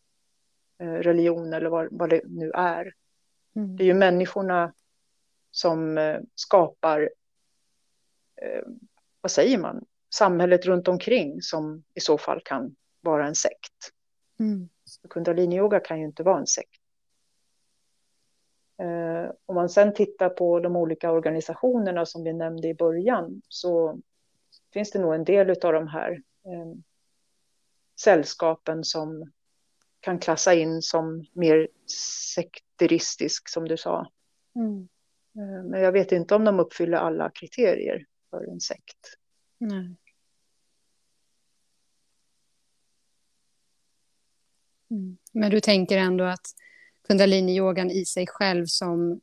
[0.78, 2.92] eh, religion eller vad, vad det nu är.
[3.56, 3.76] Mm.
[3.76, 4.72] Det är ju människorna
[5.50, 7.10] som eh, skapar
[8.42, 8.62] eh,
[9.20, 13.90] vad säger man, samhället runt omkring som i så fall kan vara en sekt.
[14.40, 14.68] Mm.
[15.08, 16.81] Kundalini-yoga kan ju inte vara en sekt.
[18.82, 24.00] Eh, om man sen tittar på de olika organisationerna som vi nämnde i början så
[24.72, 26.10] finns det nog en del av de här
[26.44, 26.78] eh,
[28.00, 29.32] sällskapen som
[30.00, 31.68] kan klassa in som mer
[32.34, 34.10] sekteristisk som du sa.
[34.54, 34.88] Mm.
[35.36, 39.18] Eh, men jag vet inte om de uppfyller alla kriterier för en sekt.
[39.58, 39.96] Nej.
[44.90, 45.16] Mm.
[45.32, 46.46] Men du tänker ändå att
[47.12, 49.20] kundalini-yogan i sig själv som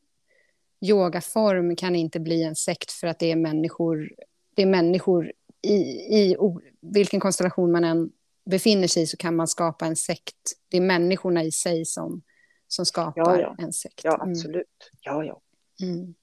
[0.82, 4.10] yogaform kan inte bli en sekt för att det är människor,
[4.56, 5.32] det är människor
[5.62, 5.76] i,
[6.20, 6.38] i
[6.82, 8.12] vilken konstellation man än
[8.46, 10.36] befinner sig i så kan man skapa en sekt.
[10.70, 12.22] Det är människorna i sig som,
[12.68, 13.56] som skapar ja, ja.
[13.60, 14.02] en sekt.
[14.04, 14.32] Ja, mm.
[14.32, 14.56] absolut.
[14.56, 15.00] Mm.
[15.02, 15.42] Ja, ja.
[15.82, 16.16] Mm.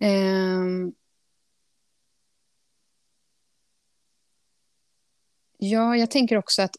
[0.00, 0.94] Um,
[5.58, 6.76] ja, jag tänker också att,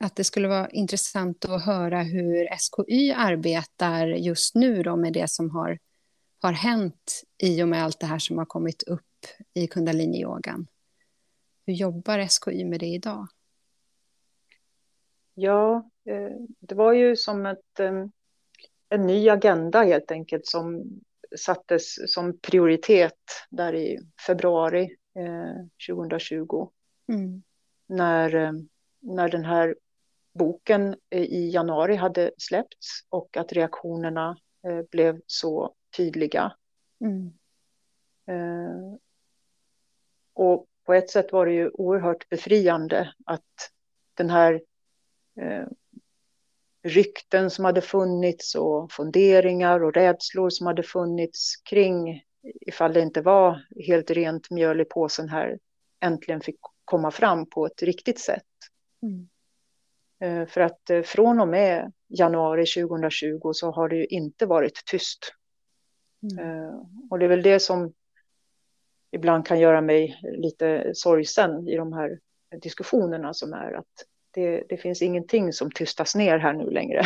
[0.00, 5.30] att det skulle vara intressant att höra hur SKY arbetar just nu då med det
[5.30, 5.78] som har,
[6.42, 9.02] har hänt i och med allt det här som har kommit upp
[9.54, 10.66] i kundaliniyogan.
[11.66, 13.26] Hur jobbar SKY med det idag?
[15.34, 17.80] Ja, eh, det var ju som ett,
[18.88, 20.84] en ny agenda helt enkelt som
[21.38, 23.18] sattes som prioritet
[23.50, 26.68] där i februari eh, 2020.
[27.08, 27.42] Mm.
[27.86, 28.52] När, eh,
[29.00, 29.76] när den här
[30.38, 36.52] boken i januari hade släppts och att reaktionerna eh, blev så tydliga.
[37.00, 37.32] Mm.
[38.26, 38.98] Eh,
[40.34, 43.70] och på ett sätt var det ju oerhört befriande att
[44.14, 44.62] den här
[45.40, 45.66] eh,
[46.82, 52.22] rykten som hade funnits och funderingar och rädslor som hade funnits kring
[52.60, 55.58] ifall det inte var helt rent mjöl i påsen här
[56.00, 58.42] äntligen fick komma fram på ett riktigt sätt.
[59.02, 59.28] Mm.
[60.20, 64.82] Eh, för att eh, från och med januari 2020 så har det ju inte varit
[64.86, 65.32] tyst.
[66.22, 66.64] Mm.
[66.64, 66.74] Eh,
[67.10, 67.92] och det är väl det som
[69.10, 72.18] ibland kan göra mig lite sorgsen i de här
[72.62, 73.86] diskussionerna som är att
[74.30, 77.02] det, det finns ingenting som tystas ner här nu längre.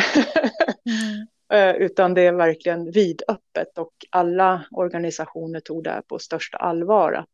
[0.85, 1.27] mm.
[1.81, 7.29] Utan det är verkligen vidöppet och alla organisationer tog det här på största allvar att,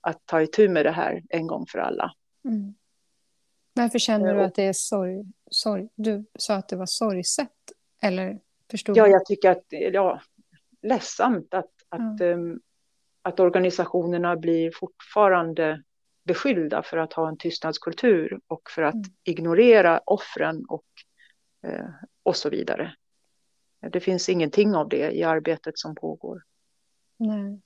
[0.00, 2.12] att ta itu med det här en gång för alla.
[2.44, 2.74] Mm.
[3.74, 5.88] Varför känner du att det är sorg, sorg?
[5.94, 7.52] Du sa att det var sorgset,
[8.02, 10.20] eller förstod Ja, jag tycker att det ja,
[10.82, 12.26] ledsamt att, att, ja.
[12.26, 12.60] um,
[13.22, 15.82] att organisationerna blir fortfarande
[16.24, 19.06] beskyllda för att ha en tystnadskultur och för att mm.
[19.24, 20.84] ignorera offren och,
[21.66, 21.88] uh,
[22.22, 22.94] och så vidare.
[23.92, 26.42] Det finns ingenting av det i arbetet som pågår.
[27.16, 27.60] Nej.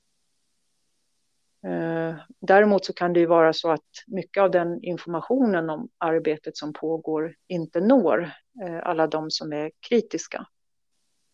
[1.66, 6.56] Eh, däremot så kan det ju vara så att mycket av den informationen om arbetet
[6.56, 8.30] som pågår inte når
[8.64, 10.46] eh, alla de som är kritiska.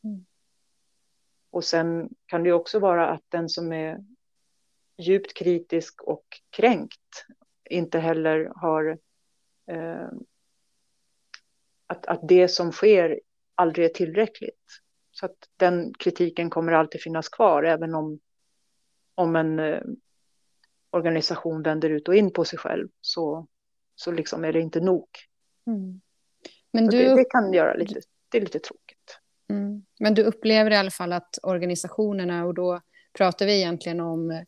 [0.05, 0.27] Mm.
[1.51, 4.05] Och sen kan det ju också vara att den som är
[4.99, 7.27] djupt kritisk och kränkt
[7.70, 8.99] inte heller har
[9.66, 10.09] eh,
[11.87, 13.20] att, att det som sker
[13.55, 14.81] aldrig är tillräckligt.
[15.11, 18.20] Så att den kritiken kommer alltid finnas kvar även om,
[19.14, 19.83] om en eh,
[20.95, 23.47] organisation vänder ut och in på sig själv så,
[23.95, 25.09] så liksom är det inte nog.
[25.66, 26.01] Mm.
[26.72, 26.99] Men du...
[26.99, 29.18] det, det, kan göra lite, det är lite tråkigt.
[29.51, 29.84] Mm.
[30.01, 32.80] Men du upplever i alla fall att organisationerna, och då
[33.12, 34.45] pratar vi egentligen om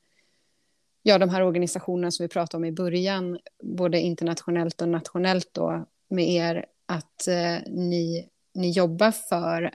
[1.03, 5.87] ja, de här organisationerna som vi pratade om i början, både internationellt och nationellt då,
[6.09, 9.75] med er, att eh, ni, ni jobbar för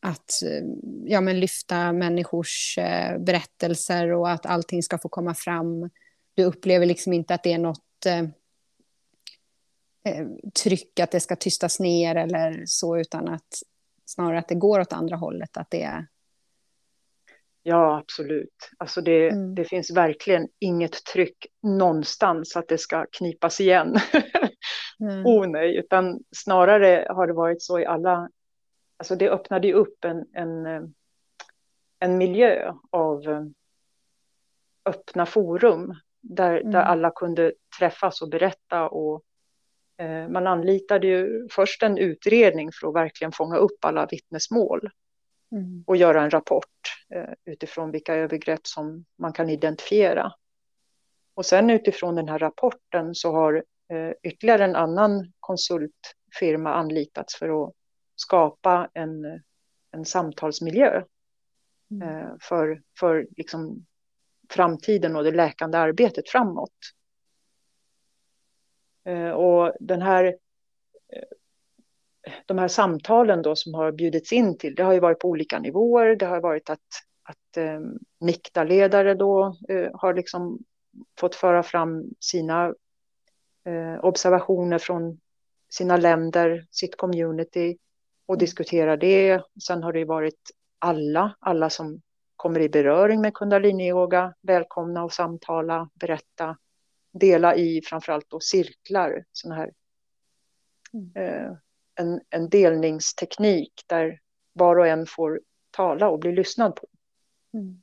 [0.00, 0.66] att eh,
[1.04, 5.90] ja, men lyfta människors eh, berättelser och att allting ska få komma fram
[6.34, 8.22] du upplever liksom inte att det är något eh,
[10.04, 10.26] eh,
[10.62, 13.62] tryck att det ska tystas ner eller så, utan att
[14.04, 16.06] snarare att det går åt andra hållet, att det är...
[17.62, 18.70] Ja, absolut.
[18.78, 19.54] Alltså det, mm.
[19.54, 23.96] det finns verkligen inget tryck någonstans att det ska knipas igen.
[25.00, 25.26] mm.
[25.26, 28.30] oh nej, utan snarare har det varit så i alla...
[28.96, 30.82] Alltså det öppnade ju upp en, en, eh,
[31.98, 33.44] en miljö av eh,
[34.84, 35.94] öppna forum
[36.24, 36.72] där, mm.
[36.72, 38.88] där alla kunde träffas och berätta.
[38.88, 39.22] Och,
[39.98, 44.90] eh, man anlitade ju först en utredning för att verkligen fånga upp alla vittnesmål
[45.52, 45.84] mm.
[45.86, 46.64] och göra en rapport
[47.14, 50.32] eh, utifrån vilka övergrepp som man kan identifiera.
[51.34, 57.64] Och sen utifrån den här rapporten så har eh, ytterligare en annan konsultfirma anlitats för
[57.64, 57.72] att
[58.16, 59.42] skapa en,
[59.90, 61.02] en samtalsmiljö
[61.90, 62.08] mm.
[62.08, 63.86] eh, för, för liksom
[64.48, 66.70] framtiden och det läkande arbetet framåt.
[69.04, 70.24] Eh, och den här,
[71.12, 71.22] eh,
[72.46, 75.58] de här samtalen då som har bjudits in till, det har ju varit på olika
[75.58, 76.16] nivåer.
[76.16, 76.80] Det har varit att,
[77.22, 77.80] att eh,
[78.20, 80.58] NICTA-ledare då eh, har liksom
[81.18, 82.74] fått föra fram sina
[83.64, 85.20] eh, observationer från
[85.70, 87.78] sina länder, sitt community
[88.26, 89.42] och diskutera det.
[89.66, 92.00] Sen har det varit alla, alla som
[92.44, 96.58] kommer i beröring med kundaliniyoga, välkomna och samtala, berätta,
[97.12, 99.72] dela i framförallt då cirklar, såna här,
[100.92, 101.12] mm.
[101.14, 101.56] eh,
[101.94, 104.20] en, en delningsteknik där
[104.52, 105.40] var och en får
[105.70, 106.86] tala och bli lyssnad på.
[107.52, 107.82] Mm.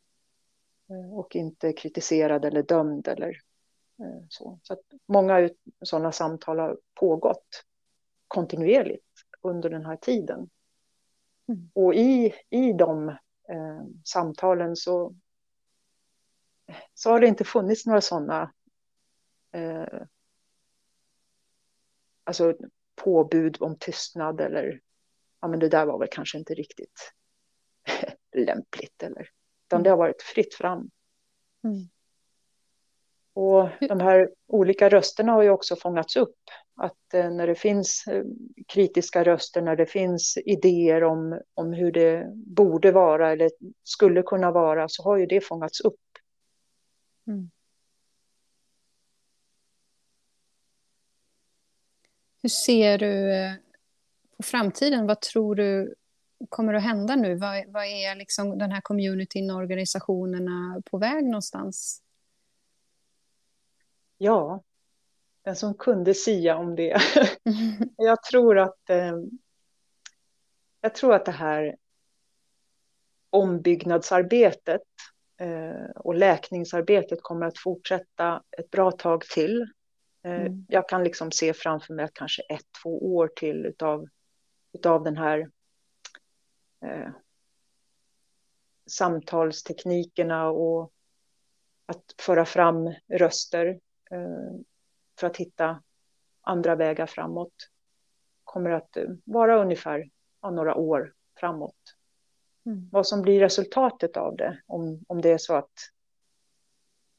[0.89, 3.29] Eh, och inte kritiserad eller dömd eller
[3.99, 4.59] eh, så.
[4.63, 5.49] Så många
[5.81, 7.65] sådana samtal har pågått
[8.27, 10.49] kontinuerligt under den här tiden.
[11.47, 11.71] Mm.
[11.73, 13.17] Och i, i de
[13.51, 15.15] eh, samtalen så,
[16.93, 18.53] så har det inte funnits några sådana
[19.51, 20.01] eh,
[22.23, 22.55] alltså
[22.95, 24.81] påbud om tystnad eller
[25.41, 27.13] ja men det där var väl kanske inte riktigt
[28.35, 29.29] lämpligt eller
[29.67, 29.83] utan mm.
[29.83, 30.89] det har varit fritt fram.
[31.63, 31.89] Mm.
[33.33, 36.37] Och de här olika rösterna har ju också fångats upp.
[36.75, 38.23] Att eh, när det finns eh,
[38.67, 43.51] kritiska röster, när det finns idéer om, om hur det borde vara eller
[43.83, 45.99] skulle kunna vara, så har ju det fångats upp.
[47.27, 47.51] Mm.
[52.41, 53.53] Hur ser du eh,
[54.37, 55.07] på framtiden?
[55.07, 55.95] Vad tror du
[56.49, 57.35] kommer att hända nu?
[57.35, 62.01] Vad, vad är liksom den här communityn och organisationerna på väg någonstans?
[64.17, 64.63] Ja,
[65.55, 67.01] som kunde sia om det.
[67.97, 69.17] jag tror att eh,
[70.81, 71.75] jag tror att det här
[73.29, 74.81] ombyggnadsarbetet
[75.41, 79.61] Eh, och läkningsarbetet kommer att fortsätta ett bra tag till.
[80.23, 80.65] Eh, mm.
[80.69, 84.07] Jag kan liksom se framför mig att kanske ett, två år till utav,
[84.73, 85.49] utav den här
[86.85, 87.09] eh,
[88.85, 90.91] samtalsteknikerna och
[91.85, 93.79] att föra fram röster
[94.11, 94.59] eh,
[95.19, 95.83] för att hitta
[96.41, 97.53] andra vägar framåt
[98.43, 100.09] kommer att eh, vara ungefär
[100.51, 101.95] några år framåt.
[102.65, 102.89] Mm.
[102.91, 105.73] Vad som blir resultatet av det, om, om det är så att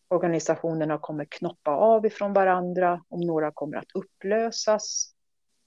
[0.09, 5.14] organisationerna kommer knoppa av ifrån varandra, om några kommer att upplösas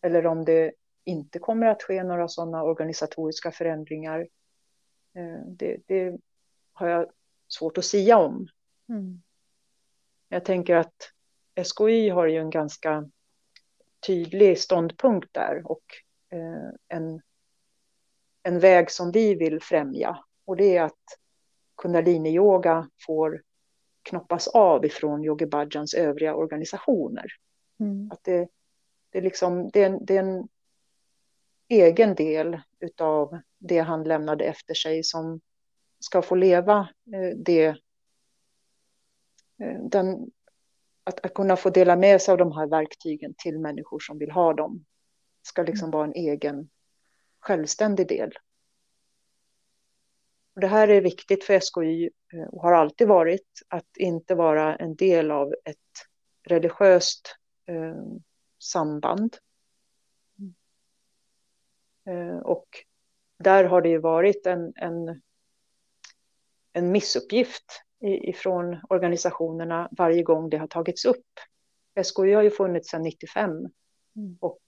[0.01, 0.73] eller om det
[1.03, 4.27] inte kommer att ske några sådana organisatoriska förändringar.
[5.13, 6.17] Eh, det, det
[6.73, 7.11] har jag
[7.47, 8.47] svårt att sia om.
[8.89, 9.21] Mm.
[10.29, 11.11] Jag tänker att
[11.63, 13.09] SKI har ju en ganska
[14.07, 15.83] tydlig ståndpunkt där och
[16.31, 17.21] eh, en,
[18.43, 20.23] en väg som vi vill främja.
[20.45, 21.19] Och det är att
[21.75, 23.43] kundalini-yoga får
[24.01, 27.25] knoppas av ifrån Yogi Bhajans övriga organisationer.
[27.79, 28.11] Mm.
[28.11, 28.47] Att det,
[29.09, 30.47] det, är liksom, det, är en, det är en
[31.67, 32.61] egen del
[32.97, 35.41] av det han lämnade efter sig som
[35.99, 37.65] ska få leva eh, det,
[39.59, 40.31] eh, den,
[41.05, 44.31] att, att kunna få dela med sig av de här verktygen till människor som vill
[44.31, 44.85] ha dem
[45.41, 46.69] ska liksom vara en egen
[47.39, 48.33] självständig del.
[50.55, 54.75] Och det här är viktigt för SKI eh, och har alltid varit att inte vara
[54.75, 55.77] en del av ett
[56.43, 57.35] religiöst
[57.65, 58.03] eh,
[58.59, 59.37] samband.
[62.05, 62.67] Eh, och
[63.39, 65.21] där har det ju varit en, en,
[66.73, 71.25] en missuppgift ifrån organisationerna varje gång det har tagits upp.
[71.95, 74.37] SKI har ju funnits sedan 95 mm.
[74.39, 74.61] och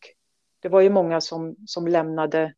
[0.60, 2.54] det var ju många som, som lämnade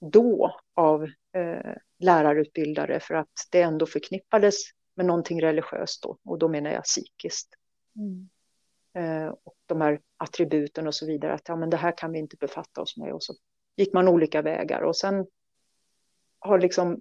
[0.00, 1.02] då av
[1.32, 4.54] eh, lärarutbildare för att det ändå förknippades
[4.94, 7.48] med någonting religiöst då, och då menar jag psykiskt.
[7.96, 8.28] Mm.
[8.94, 12.18] Eh, och de här attributen och så vidare, att ja, men det här kan vi
[12.18, 13.12] inte befatta oss med.
[13.12, 13.34] Och så
[13.76, 15.26] gick man olika vägar och sen
[16.38, 17.00] har liksom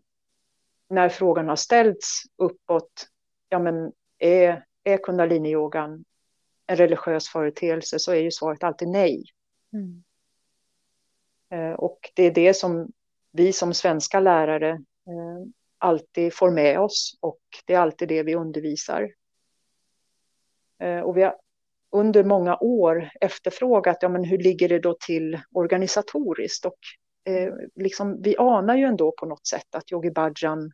[0.89, 3.07] när frågan har ställts uppåt,
[3.49, 6.05] ja men är, är kundaliniyogan
[6.69, 9.23] en religiös företeelse så är ju svaret alltid nej.
[9.73, 10.03] Mm.
[11.49, 12.91] Eh, och det är det som
[13.31, 18.35] vi som svenska lärare eh, alltid får med oss och det är alltid det vi
[18.35, 19.11] undervisar.
[20.79, 21.35] Eh, och vi har
[21.91, 26.65] under många år efterfrågat, ja men hur ligger det då till organisatoriskt?
[26.65, 26.79] Och
[27.75, 30.71] liksom, vi anar ju ändå på något sätt att Yogi Bhajan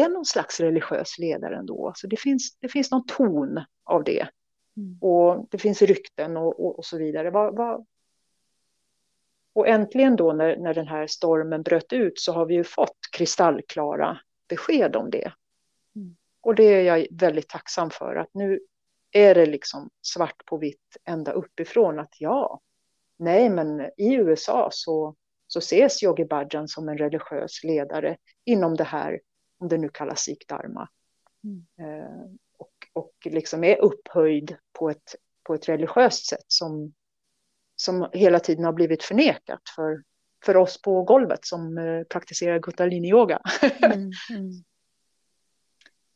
[0.00, 1.92] är någon slags religiös ledare ändå.
[1.96, 4.28] Så det finns, det finns någon ton av det.
[4.76, 4.98] Mm.
[5.00, 7.30] Och det finns rykten och, och, och så vidare.
[7.30, 7.86] Vad, vad...
[9.52, 12.98] Och äntligen då när, när den här stormen bröt ut så har vi ju fått
[13.12, 14.18] kristallklara
[14.48, 15.32] besked om det.
[15.96, 16.16] Mm.
[16.40, 18.60] Och det är jag väldigt tacksam för att nu
[19.12, 22.60] är det liksom svart på vitt ända uppifrån att ja,
[23.16, 25.14] nej men i USA så,
[25.46, 29.20] så ses Yogi Bhajan som en religiös ledare inom det här
[29.58, 30.88] om det nu kallas sikdharma.
[31.44, 31.66] Mm.
[31.78, 32.24] Eh,
[32.58, 36.94] och, och liksom är upphöjd på ett, på ett religiöst sätt som,
[37.76, 40.02] som hela tiden har blivit förnekat för,
[40.44, 43.40] för oss på golvet som eh, praktiserar kundalini-yoga.
[43.82, 44.52] Mm, mm.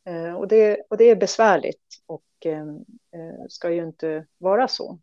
[0.29, 2.23] eh, och, det, och det är besvärligt och
[3.49, 4.99] ska ju inte vara så.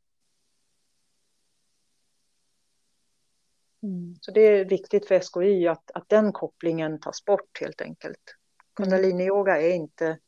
[3.87, 4.17] Mm.
[4.21, 8.37] Så det är viktigt för SKI att, att den kopplingen tas bort helt enkelt.
[8.75, 10.19] Kundalini-yoga är inte,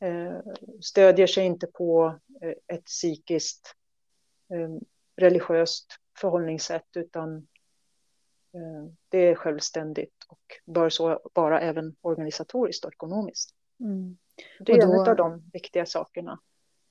[0.00, 0.38] eh,
[0.80, 3.74] stödjer sig inte på eh, ett psykiskt
[4.52, 4.86] eh,
[5.16, 5.86] religiöst
[6.18, 7.36] förhållningssätt utan
[8.54, 13.54] eh, det är självständigt och bör så vara även organisatoriskt och ekonomiskt.
[13.80, 14.18] Mm.
[14.60, 16.40] Det är då, en av de viktiga sakerna.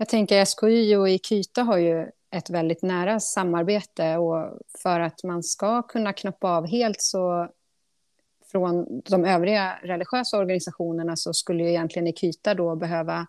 [0.04, 5.44] Jag tänker SKI och Ikyta har ju ett väldigt nära samarbete och för att man
[5.44, 7.50] ska kunna knoppa av helt så
[8.52, 13.28] från de övriga religiösa organisationerna så skulle ju egentligen Ikyta då behöva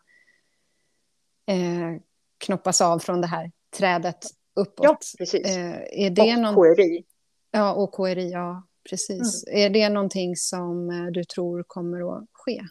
[1.46, 2.00] eh,
[2.38, 4.84] knoppas av från det här trädet uppåt.
[4.84, 5.56] Ja, precis.
[5.56, 6.54] Eh, är det och någon...
[6.54, 7.04] KRI.
[7.50, 9.44] Ja, och KRI, ja, precis.
[9.46, 9.60] Mm.
[9.60, 12.62] Är det någonting som eh, du tror kommer att ske?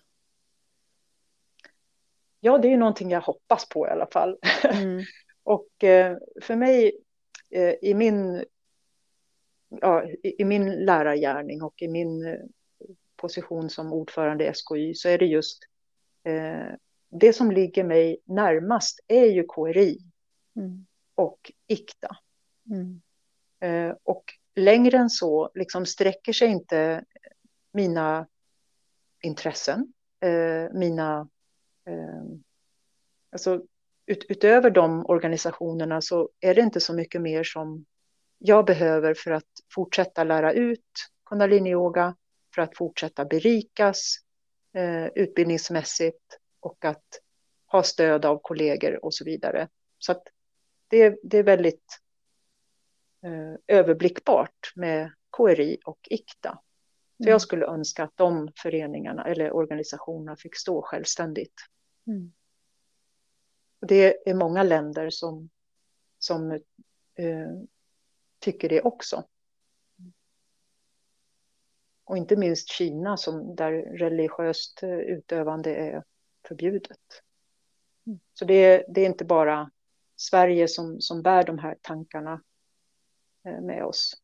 [2.46, 4.38] Ja, det är någonting jag hoppas på i alla fall.
[4.64, 5.04] Mm.
[5.44, 6.98] och eh, för mig
[7.50, 8.46] eh, i min
[9.82, 12.40] ja, i, i, min lärargärning och i min eh,
[13.16, 15.60] position som ordförande i SKY så är det just
[16.24, 16.76] eh,
[17.10, 20.00] det som ligger mig närmast är ju KRI
[20.56, 20.86] mm.
[21.16, 22.18] och IKTA.
[22.70, 23.02] Mm.
[23.60, 24.24] Eh, och
[24.56, 27.04] längre än så liksom sträcker sig inte
[27.72, 28.28] mina
[29.22, 31.30] intressen eh, mina...
[31.86, 32.24] Eh,
[33.32, 33.62] alltså,
[34.06, 37.86] ut, utöver de organisationerna så är det inte så mycket mer som
[38.38, 40.86] jag behöver för att fortsätta lära ut
[41.26, 42.16] kundaliniyoga,
[42.56, 44.16] för att fortsätta berikas
[44.74, 47.04] eh, utbildningsmässigt och att
[47.66, 49.68] ha stöd av kollegor och så vidare.
[49.98, 50.24] Så att
[50.88, 52.00] det, det är väldigt
[53.24, 56.60] eh, överblickbart med KRI och IKTA.
[57.24, 57.40] Så jag mm.
[57.40, 61.54] skulle önska att de föreningarna eller organisationerna fick stå självständigt.
[62.08, 62.34] Mm.
[63.80, 65.50] Det är många länder som,
[66.20, 67.52] som eh,
[68.40, 69.24] tycker det också.
[72.04, 76.04] Och inte minst Kina som där religiöst eh, utövande är
[76.48, 77.24] förbjudet.
[78.08, 78.20] Mm.
[78.34, 79.72] Så det är, det är inte bara
[80.16, 82.42] Sverige som, som bär de här tankarna
[83.46, 84.22] eh, med oss.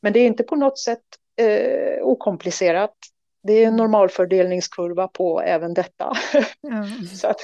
[0.00, 1.04] Men det är inte på något sätt
[1.36, 2.94] eh, okomplicerat.
[3.42, 6.12] Det är en normalfördelningskurva på även detta.
[6.62, 7.06] Mm.
[7.06, 7.40] Så att,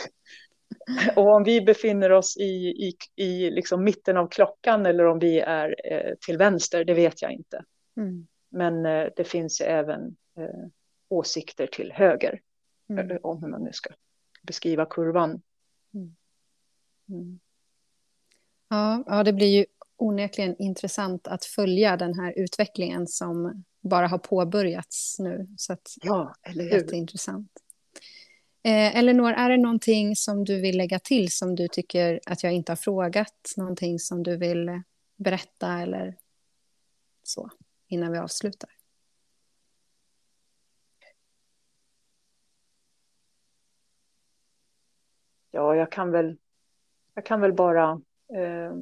[1.16, 5.41] och om vi befinner oss i, i, i liksom mitten av klockan eller om vi
[5.41, 7.64] är eh, till vänster, det vet jag inte.
[7.97, 8.26] Mm.
[8.49, 10.68] Men eh, det finns även eh,
[11.09, 12.41] åsikter till höger,
[12.91, 13.18] mm.
[13.22, 13.91] om hur man nu ska
[14.43, 15.43] beskriva kurvan.
[15.95, 16.16] Mm.
[17.09, 17.41] mm.
[18.68, 19.66] Ja, ja, det blir ju
[20.03, 25.49] onekligen intressant att följa den här utvecklingen som bara har påbörjats nu.
[25.57, 26.71] Så att, ja, eller hur?
[26.71, 27.51] Jätteintressant.
[28.63, 32.53] Eh, Elinor, är det någonting som du vill lägga till som du tycker att jag
[32.53, 33.55] inte har frågat?
[33.57, 34.83] Någonting som du vill
[35.17, 36.17] berätta eller
[37.23, 37.51] så
[37.89, 38.71] innan vi avslutar?
[45.51, 46.37] Ja, jag kan väl,
[47.15, 48.01] jag kan väl bara
[48.35, 48.75] eh,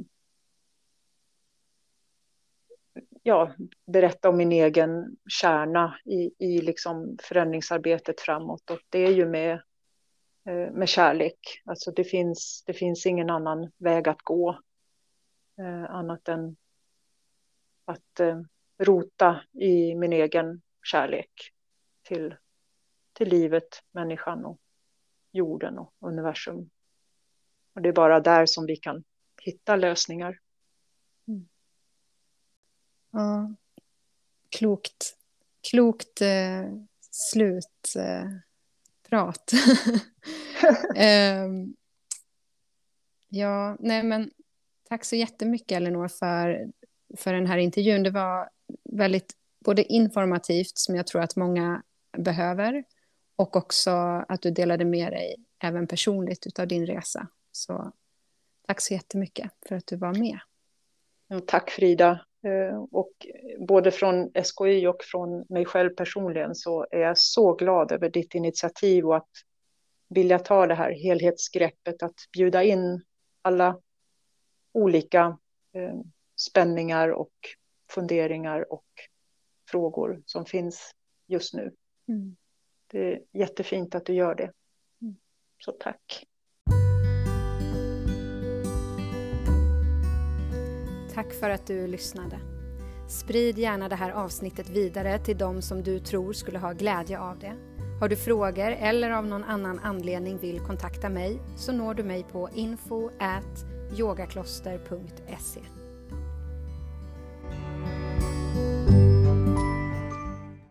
[3.28, 3.54] ja,
[3.86, 8.70] berätta om min egen kärna i, i liksom förändringsarbetet framåt.
[8.70, 9.52] Och det är ju med,
[10.44, 11.38] eh, med kärlek.
[11.64, 14.60] Alltså det finns, det finns ingen annan väg att gå.
[15.58, 16.56] Eh, annat än
[17.84, 18.40] att eh,
[18.78, 21.32] rota i min egen kärlek
[22.02, 22.34] till,
[23.12, 24.58] till livet, människan och
[25.32, 26.70] jorden och universum.
[27.74, 29.04] Och det är bara där som vi kan
[29.42, 30.38] hitta lösningar.
[33.10, 33.54] Ja,
[34.48, 35.16] klokt,
[35.70, 36.64] klokt eh,
[37.10, 38.32] slutprat.
[40.96, 41.04] Eh,
[41.44, 41.48] eh,
[43.28, 44.30] ja, nej men
[44.88, 46.68] tack så jättemycket Elinor för,
[47.16, 48.02] för den här intervjun.
[48.02, 48.50] Det var
[48.84, 49.32] väldigt
[49.64, 51.82] både informativt, som jag tror att många
[52.18, 52.84] behöver,
[53.36, 53.90] och också
[54.28, 57.28] att du delade med dig även personligt av din resa.
[57.52, 57.92] Så
[58.66, 60.38] tack så jättemycket för att du var med.
[61.28, 62.20] Ja, tack Frida.
[62.42, 63.12] Eh, och
[63.58, 68.34] både från SKI och från mig själv personligen så är jag så glad över ditt
[68.34, 69.30] initiativ och att
[70.08, 73.04] vilja ta det här helhetsgreppet, att bjuda in
[73.42, 73.80] alla
[74.72, 75.38] olika
[75.72, 76.00] eh,
[76.36, 77.32] spänningar och
[77.90, 78.86] funderingar och
[79.70, 80.90] frågor som finns
[81.26, 81.74] just nu.
[82.08, 82.36] Mm.
[82.86, 84.52] Det är jättefint att du gör det.
[85.02, 85.16] Mm.
[85.58, 86.26] Så tack.
[91.18, 92.40] Tack för att du lyssnade.
[93.08, 97.38] Sprid gärna det här avsnittet vidare till de som du tror skulle ha glädje av
[97.38, 97.56] det.
[98.00, 102.26] Har du frågor eller av någon annan anledning vill kontakta mig så når du mig
[102.32, 103.10] på info
[103.98, 105.77] yogakloster.se